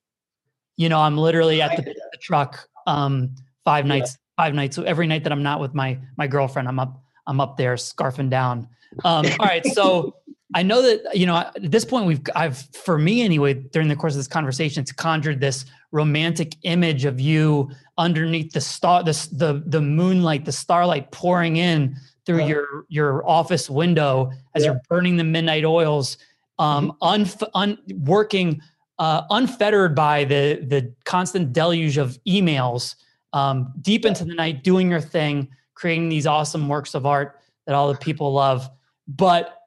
[0.78, 3.94] you know, I'm literally at the, the truck um five Yeah.
[4.00, 4.76] nights five nights.
[4.76, 7.76] So every night that I'm not with my my girlfriend, I'm up I'm up there
[7.76, 8.68] scarfing down.
[9.06, 10.16] Um, all right, so.
[10.56, 13.96] I know that you know at this point we've I've for me anyway during the
[13.96, 19.28] course of this conversation it's conjured this romantic image of you underneath the star this
[19.28, 21.96] the the moonlight the starlight pouring in
[22.26, 22.48] through Uh-huh.
[22.48, 24.72] your your office window as Yeah.
[24.72, 26.18] you're burning the midnight oils
[26.60, 28.62] um unf- un, working
[29.00, 32.96] uh, unfettered by the the constant deluge of emails
[33.34, 37.74] um, deep into the night doing your thing creating these awesome works of art that
[37.76, 38.70] all the people love
[39.08, 39.63] but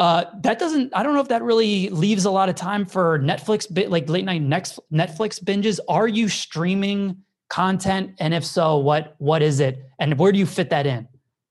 [0.00, 3.18] uh, that doesn't i don't know if that really leaves a lot of time for
[3.20, 7.16] netflix bit like late night next netflix binges are you streaming
[7.50, 11.06] content and if so what what is it and where do you fit that in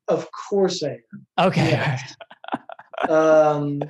[0.07, 0.97] Of course I
[1.39, 1.47] am.
[1.47, 1.99] okay Yeah.
[3.07, 3.81] Um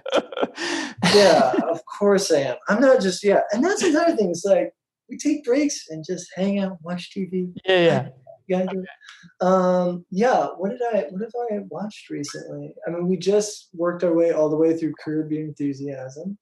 [1.16, 2.58] yeah, of course I am.
[2.68, 4.30] I'm not just yeah, and that's another thing.
[4.30, 4.72] It's like
[5.10, 7.52] we take breaks and just hang out, watch TV.
[7.66, 8.08] yeah yeah
[8.50, 9.46] You gotta do it.
[9.46, 10.48] Um, yeah.
[10.58, 11.06] What did I?
[11.12, 12.74] What have I watched recently?
[12.88, 16.38] I mean, we just worked our way all the way through Curb Your Enthusiasm,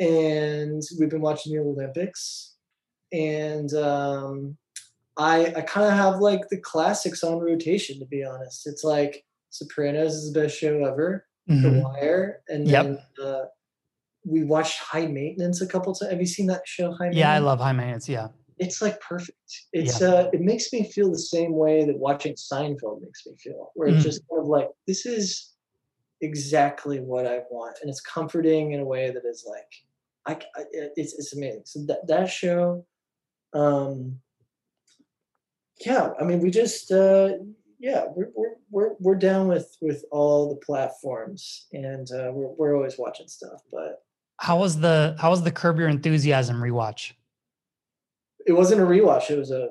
[0.00, 2.56] and we've been watching the Olympics,
[3.12, 4.56] and um,
[5.16, 8.66] I I kind of have like the classics on rotation to be honest.
[8.66, 11.26] It's like Sopranos is the best show ever.
[11.46, 11.82] The Mhm.
[11.82, 12.84] Wire, and Yep.
[12.84, 13.44] then uh,
[14.24, 16.10] we watched High Maintenance a couple times.
[16.12, 17.16] Have you seen that show, High Maintenance?
[17.16, 18.08] Yeah, I love high maintenance.
[18.08, 18.28] Yeah.
[18.64, 19.38] It's like perfect.
[19.72, 23.72] It's uh, it makes me feel the same way that watching Seinfeld makes me feel,
[23.74, 24.08] where it's Mm.
[24.10, 25.54] just kind of like this is
[26.20, 29.70] exactly what I want, and it's comforting in a way that is like,
[30.26, 30.32] I,
[30.72, 31.62] it- it's it's amazing.
[31.64, 32.84] So that that show,
[33.54, 34.20] um,
[35.86, 37.30] yeah, I mean, we just uh,
[37.78, 42.76] yeah, we're we're we're we're down with with all the platforms, and uh, we're we're
[42.76, 44.02] always watching stuff, but
[44.38, 47.12] How was the how was the Curb Your Enthusiasm rewatch?
[48.46, 49.30] It wasn't a rewatch.
[49.30, 49.70] It was a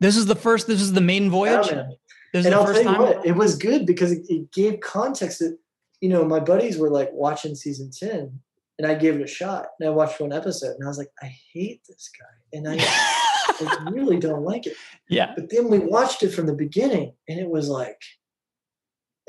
[0.00, 0.66] This is the first.
[0.66, 1.68] This is the maiden voyage.
[1.68, 3.16] This is and the I'll first tell you time.
[3.16, 5.56] what, it was good because it, it gave context that,
[6.00, 8.40] you know, my buddies were like watching season 10
[8.78, 11.10] and I gave it a shot and I watched one episode and I was like,
[11.22, 12.58] I hate this guy.
[12.58, 14.76] And I, I really don't like it.
[15.08, 15.32] yeah.
[15.36, 18.00] But then we watched it from the beginning and it was like,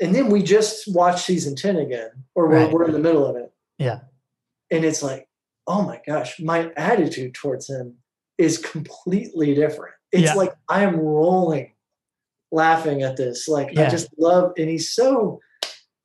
[0.00, 3.36] and then we just watched season 10 again, or we're, we're in the middle of
[3.36, 3.50] it.
[3.78, 4.00] Yeah.
[4.70, 5.28] And it's like,
[5.66, 7.94] oh my gosh, my attitude towards him
[8.38, 9.94] is completely different.
[10.12, 10.34] It's Yeah.
[10.34, 11.72] like I am rolling
[12.52, 13.48] laughing at this.
[13.48, 13.86] Like Yeah.
[13.86, 15.40] I just love and he's so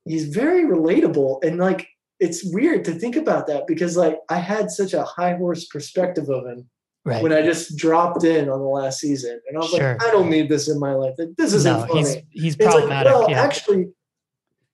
[0.04, 1.86] he's very relatable and like
[2.20, 6.28] it's weird to think about that because like I had such a high horse perspective
[6.28, 6.68] of him
[7.04, 7.20] Right.
[7.22, 9.92] when I just dropped in on the last season and I was Sure.
[9.98, 11.14] like, I don't need this in my life.
[11.36, 11.98] This isn't no, funny.
[12.00, 13.12] he's he's It's like, problematic.
[13.12, 13.42] well, yeah.
[13.42, 13.88] actually,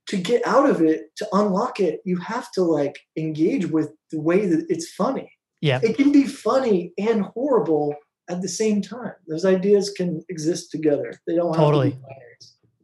[0.09, 4.21] to get out of it, to unlock it, you have to like engage with the
[4.21, 5.31] way that it's funny.
[5.61, 5.81] Yeah.
[5.83, 7.95] It can be funny and horrible
[8.29, 9.15] at the same time.
[9.27, 11.13] Those ideas can exist together.
[11.27, 11.93] They don't have Totally.
[11.93, 11.99] to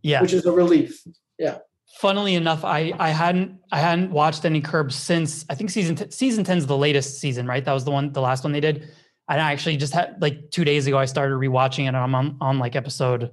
[0.03, 0.21] yeah.
[0.23, 1.03] which is a relief.
[1.39, 1.59] Yeah.
[1.99, 6.11] Funnily enough, I I hadn't I hadn't watched any Curb since I think season t-
[6.11, 7.65] season 10 is the latest season, right?
[7.65, 8.89] That was the one the last one they did.
[9.29, 12.15] And I actually just had like two days ago I started rewatching it and I'm
[12.15, 13.31] on, on like episode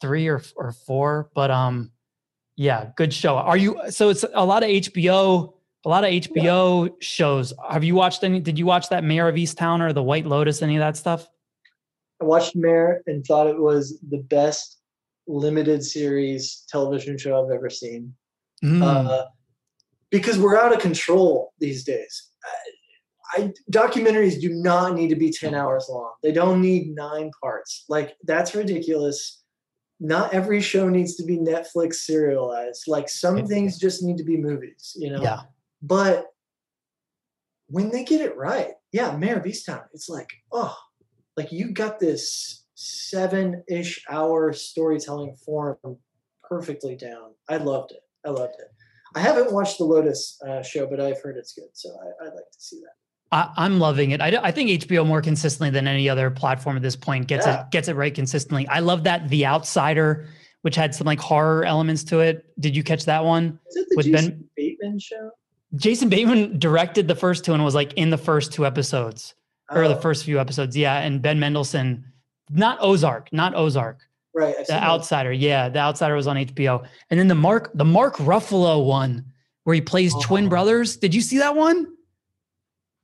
[0.00, 1.30] three or or four.
[1.34, 1.90] But um
[2.56, 3.36] yeah, good show.
[3.36, 5.54] Are you so it's a lot of HBO,
[5.86, 7.54] a lot of HBO shows.
[7.70, 8.40] Have you watched any?
[8.40, 11.28] Did you watch that Mare of Easttown or the White Lotus, any of that stuff?
[12.20, 14.80] I watched Mare and thought it was the best
[15.28, 18.12] limited series television show I've ever seen.
[18.64, 19.26] Mm, uh,
[20.10, 22.30] because we're out of control these days.
[23.36, 26.12] I, I, documentaries do not need to be 10 hours long.
[26.22, 27.84] They don't need nine parts.
[27.88, 29.42] Like, that's ridiculous.
[30.00, 32.84] Not every show needs to be Netflix serialized.
[32.86, 35.20] Like, some things just need to be movies, you know?
[35.20, 35.42] yeah.
[35.86, 36.26] But
[37.68, 40.76] when they get it right, yeah, Mare of Easttown, it's like, oh,
[41.36, 45.76] like you got this seven ish hour storytelling form
[46.48, 47.34] perfectly down.
[47.48, 48.00] I loved it.
[48.26, 48.66] I loved it.
[49.14, 51.68] I haven't watched the Lotus uh, show, but I've heard it's good.
[51.72, 52.92] So I, I'd like to see that.
[53.32, 54.20] I, I'm loving it.
[54.20, 57.62] I think HBO more consistently than any other platform at this point gets Yeah.
[57.62, 58.66] it gets it right consistently.
[58.68, 60.28] I love that The Outsider,
[60.62, 62.44] which had some like horror elements to it.
[62.60, 63.58] Did you catch that one?
[63.68, 65.30] Is it the With Jason Ben- Bateman show?
[65.76, 69.34] Jason Bateman directed the first two and was like in the first two episodes
[69.70, 70.76] or the Oh, first few episodes.
[70.76, 72.04] Yeah, and Ben Mendelsohn,
[72.50, 73.98] not Ozark, not Ozark.
[74.34, 74.54] right.
[74.54, 74.82] I've The seen that.
[74.84, 75.32] Outsider.
[75.32, 76.86] Yeah, The Outsider was on HBO.
[77.10, 79.24] And then the Mark the Mark Ruffalo one
[79.64, 80.48] where he plays twin Oh.
[80.48, 80.96] brothers.
[80.96, 81.86] Did you see that one?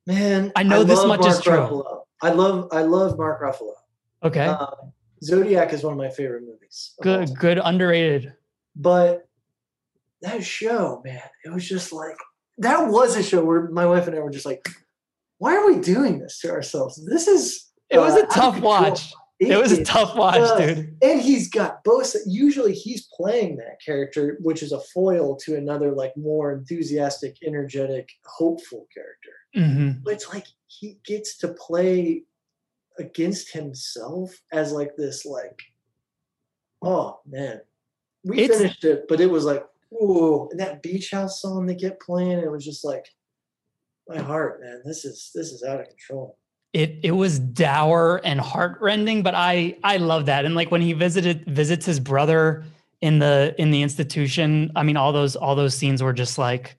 [0.06, 1.54] Man, I know this love much is true.
[1.54, 2.02] Ruffalo.
[2.22, 3.74] I love I love Mark Ruffalo.
[4.22, 4.46] Okay.
[4.46, 4.92] Um,
[5.24, 6.94] Zodiac is one of my favorite movies.
[7.02, 8.34] good good underrated.
[8.76, 9.28] But
[10.22, 12.16] that show, man, it was just like
[12.58, 14.68] that was a show where my wife and I were just like,
[15.38, 17.04] why are we doing this to ourselves?
[17.06, 19.12] This is It was uh, a out tough watch.
[19.40, 20.96] It was a tough watch, just- dude.
[21.02, 22.14] And he's got both.
[22.26, 28.08] Usually, he's playing that character, which is a foil to another, like more enthusiastic, energetic,
[28.24, 29.32] hopeful character.
[29.54, 32.22] hmm But it's like he gets to play
[32.98, 35.60] against himself as like this, like,
[36.82, 37.60] oh man,
[38.24, 39.64] we It's- finished it, but it was like,
[40.00, 43.06] and that beach house song they kept playing, it was just like,
[44.08, 46.38] my heart, man, this is this is out of control.
[46.72, 50.44] It it was dour and heartrending, but I I love that.
[50.44, 52.64] And like when he visited visits his brother
[53.00, 56.76] in the in the institution, I mean all those all those scenes were just like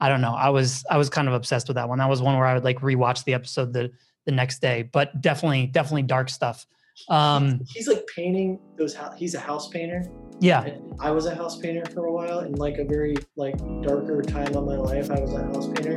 [0.00, 0.34] I don't know.
[0.34, 1.98] I was I was kind of obsessed with that one.
[1.98, 3.90] That was one where I would like rewatch the episode the
[4.24, 4.82] the next day.
[4.82, 6.66] But definitely definitely dark stuff.
[7.08, 8.96] Um he's like painting those.
[9.16, 10.04] He's a house painter.
[10.40, 10.62] yeah.
[10.64, 14.22] And I was a house painter for a while, in like a very like darker
[14.22, 15.10] time of my life.
[15.10, 15.94] I was a house painter,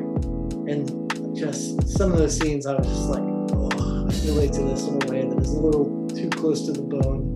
[0.69, 3.23] and just some of those scenes, I was just like,
[3.53, 3.69] oh,
[4.09, 6.81] I relate to this in a way that is a little too close to the
[6.81, 7.33] bone.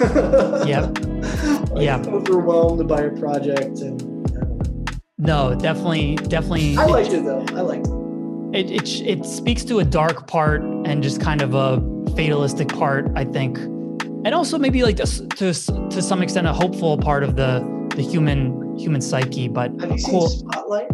[0.66, 1.70] Yep.
[1.72, 2.02] Like, Yeah.
[2.06, 4.00] Overwhelmed by a project, and
[4.36, 4.88] I, don't
[5.18, 5.50] know.
[5.50, 7.44] No, definitely definitely I liked it though.
[7.56, 8.70] I liked it.
[8.70, 11.80] it, it it speaks to a dark part and just kind of a
[12.10, 16.96] fatalistic part, I think, and also maybe like to to, to some extent a hopeful
[16.98, 17.60] part of the
[17.96, 19.48] the human human psyche.
[19.48, 20.28] But Have you cool.
[20.28, 20.88] seen Spotlight?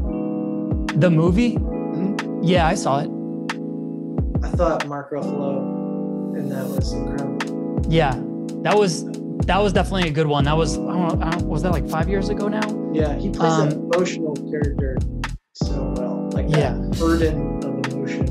[1.01, 1.57] The movie?
[1.57, 2.41] Mhm.
[2.43, 3.11] Yeah, I saw it.
[4.45, 5.59] I thought Mark Ruffalo
[6.37, 7.83] and that was incredible.
[7.89, 8.12] Yeah,
[8.62, 9.05] that was
[9.47, 10.45] that was definitely a good one.
[10.45, 12.62] That was I don't know, I don't, was that like five years ago now?
[12.93, 14.97] Yeah, he plays Um, that emotional character
[15.55, 16.29] so well.
[16.33, 16.75] Like Yeah.
[16.99, 18.27] burden of emotion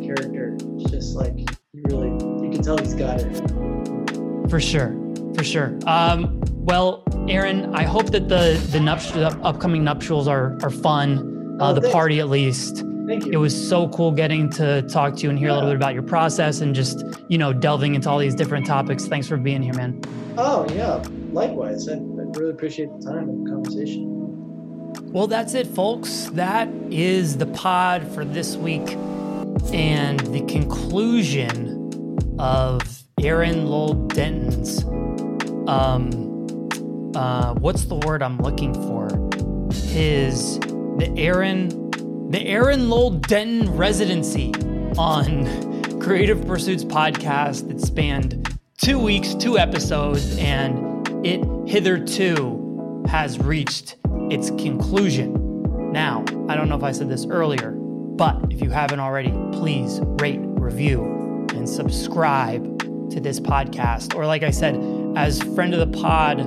[0.00, 0.56] character.
[0.88, 1.34] Just like
[1.86, 2.08] really
[2.44, 4.50] you can tell he's got it.
[4.50, 4.96] For sure,
[5.34, 5.76] for sure.
[5.86, 11.34] Um, well, Aaron, I hope that the the, nupt- the upcoming nuptials are are fun.
[11.60, 11.94] Uh, Oh, the thanks.
[11.94, 12.84] party, at least.
[13.08, 13.32] Thank you.
[13.32, 15.94] It was so cool getting to talk to you and hear a little bit about
[15.94, 19.06] your process and just you know delving into all these different topics.
[19.06, 20.00] Thanks for being here, man.
[20.38, 21.88] oh yeah, likewise.
[21.88, 21.96] I, I
[22.36, 24.12] really appreciate the time and the conversation.
[25.12, 26.26] Well, that's it, folks.
[26.34, 28.92] That is the pod for this week
[29.72, 31.75] and the conclusion
[32.38, 32.82] of
[33.20, 34.84] Aaron Lowell Denton's.
[35.68, 36.68] Um,
[37.14, 39.08] uh, what's the word I'm looking for?
[39.88, 40.58] His
[40.98, 41.68] the Aaron
[42.30, 44.52] the Aaron Lowell Denton residency
[44.98, 53.96] on Creative Pursuits podcast that spanned two weeks, two episodes, and it hitherto has reached
[54.30, 55.92] its conclusion.
[55.92, 60.00] Now, I don't know if I said this earlier, but if you haven't already, please
[60.20, 61.15] rate, review,
[61.56, 62.78] and subscribe
[63.10, 64.14] to this podcast.
[64.14, 64.76] Or, like I said,
[65.16, 66.40] as friend of the pod,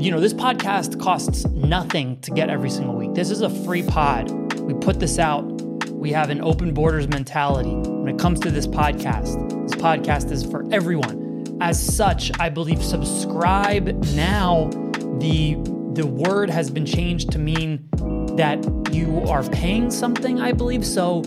[0.00, 3.14] you know, this podcast costs nothing to get every single week.
[3.14, 4.30] This is a free pod.
[4.60, 5.42] We put this out.
[5.90, 9.68] We have an open borders mentality when it comes to this podcast.
[9.68, 11.58] This podcast is for everyone.
[11.60, 14.70] As such, I believe subscribe now.
[15.18, 15.56] The
[15.94, 17.88] the word has been changed to mean
[18.36, 20.84] that you are paying something, I believe.
[20.84, 21.22] So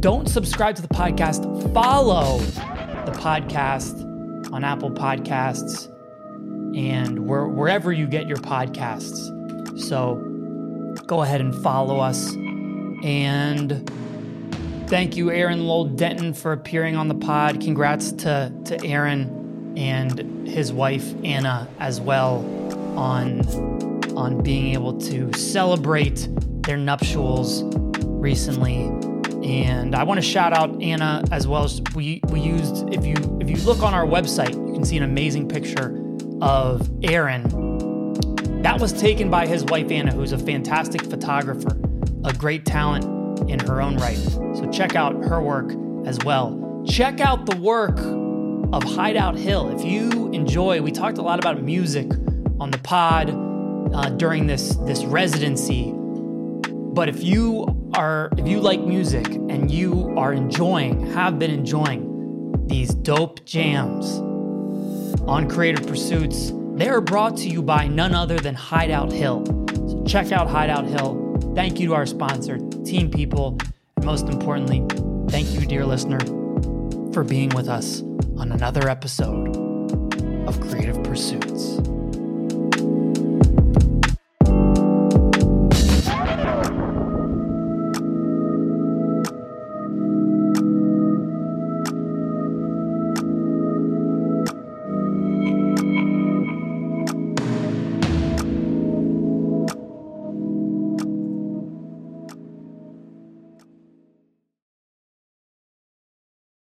[0.00, 1.72] don't subscribe to the podcast.
[1.74, 4.02] Follow the podcast
[4.50, 5.88] on Apple Podcasts
[6.74, 9.78] and where, wherever you get your podcasts.
[9.78, 10.16] So
[11.06, 12.32] go ahead and follow us.
[13.04, 13.90] And
[14.88, 17.60] thank you, Aaron Lowell Denton, for appearing on the pod.
[17.60, 22.38] Congrats to, to Aaron and his wife, Anna, as well,
[22.98, 23.46] on,
[24.16, 26.26] on being able to celebrate
[26.62, 27.62] their nuptials
[28.06, 28.90] recently.
[29.42, 33.14] And I want to shout out Anna as well as we, we used if you
[33.40, 35.96] if you look on our website, you can see an amazing picture
[36.42, 37.70] of Aaron
[38.62, 41.78] that was taken by his wife Anna, who's a fantastic photographer,
[42.24, 43.04] a great talent
[43.48, 44.18] in her own right.
[44.18, 45.72] So check out her work
[46.06, 46.84] as well.
[46.86, 47.98] Check out the work
[48.74, 49.70] of Hideout Hill.
[49.70, 52.06] If you enjoy, we talked a lot about music
[52.60, 53.30] on the pod
[53.94, 55.94] uh, during this this residency.
[55.94, 57.64] But if you
[57.94, 64.18] are if you like music and you are enjoying, have been enjoying these dope jams
[65.26, 69.44] on Creative Pursuits, they are brought to you by none other than Hideout Hill.
[69.88, 71.52] So check out Hideout Hill.
[71.54, 73.58] Thank you to our sponsor, Team People,
[73.96, 74.84] and most importantly,
[75.28, 76.20] thank you, dear listener,
[77.12, 78.02] for being with us
[78.36, 79.56] on another episode
[80.48, 81.80] of Creative Pursuits.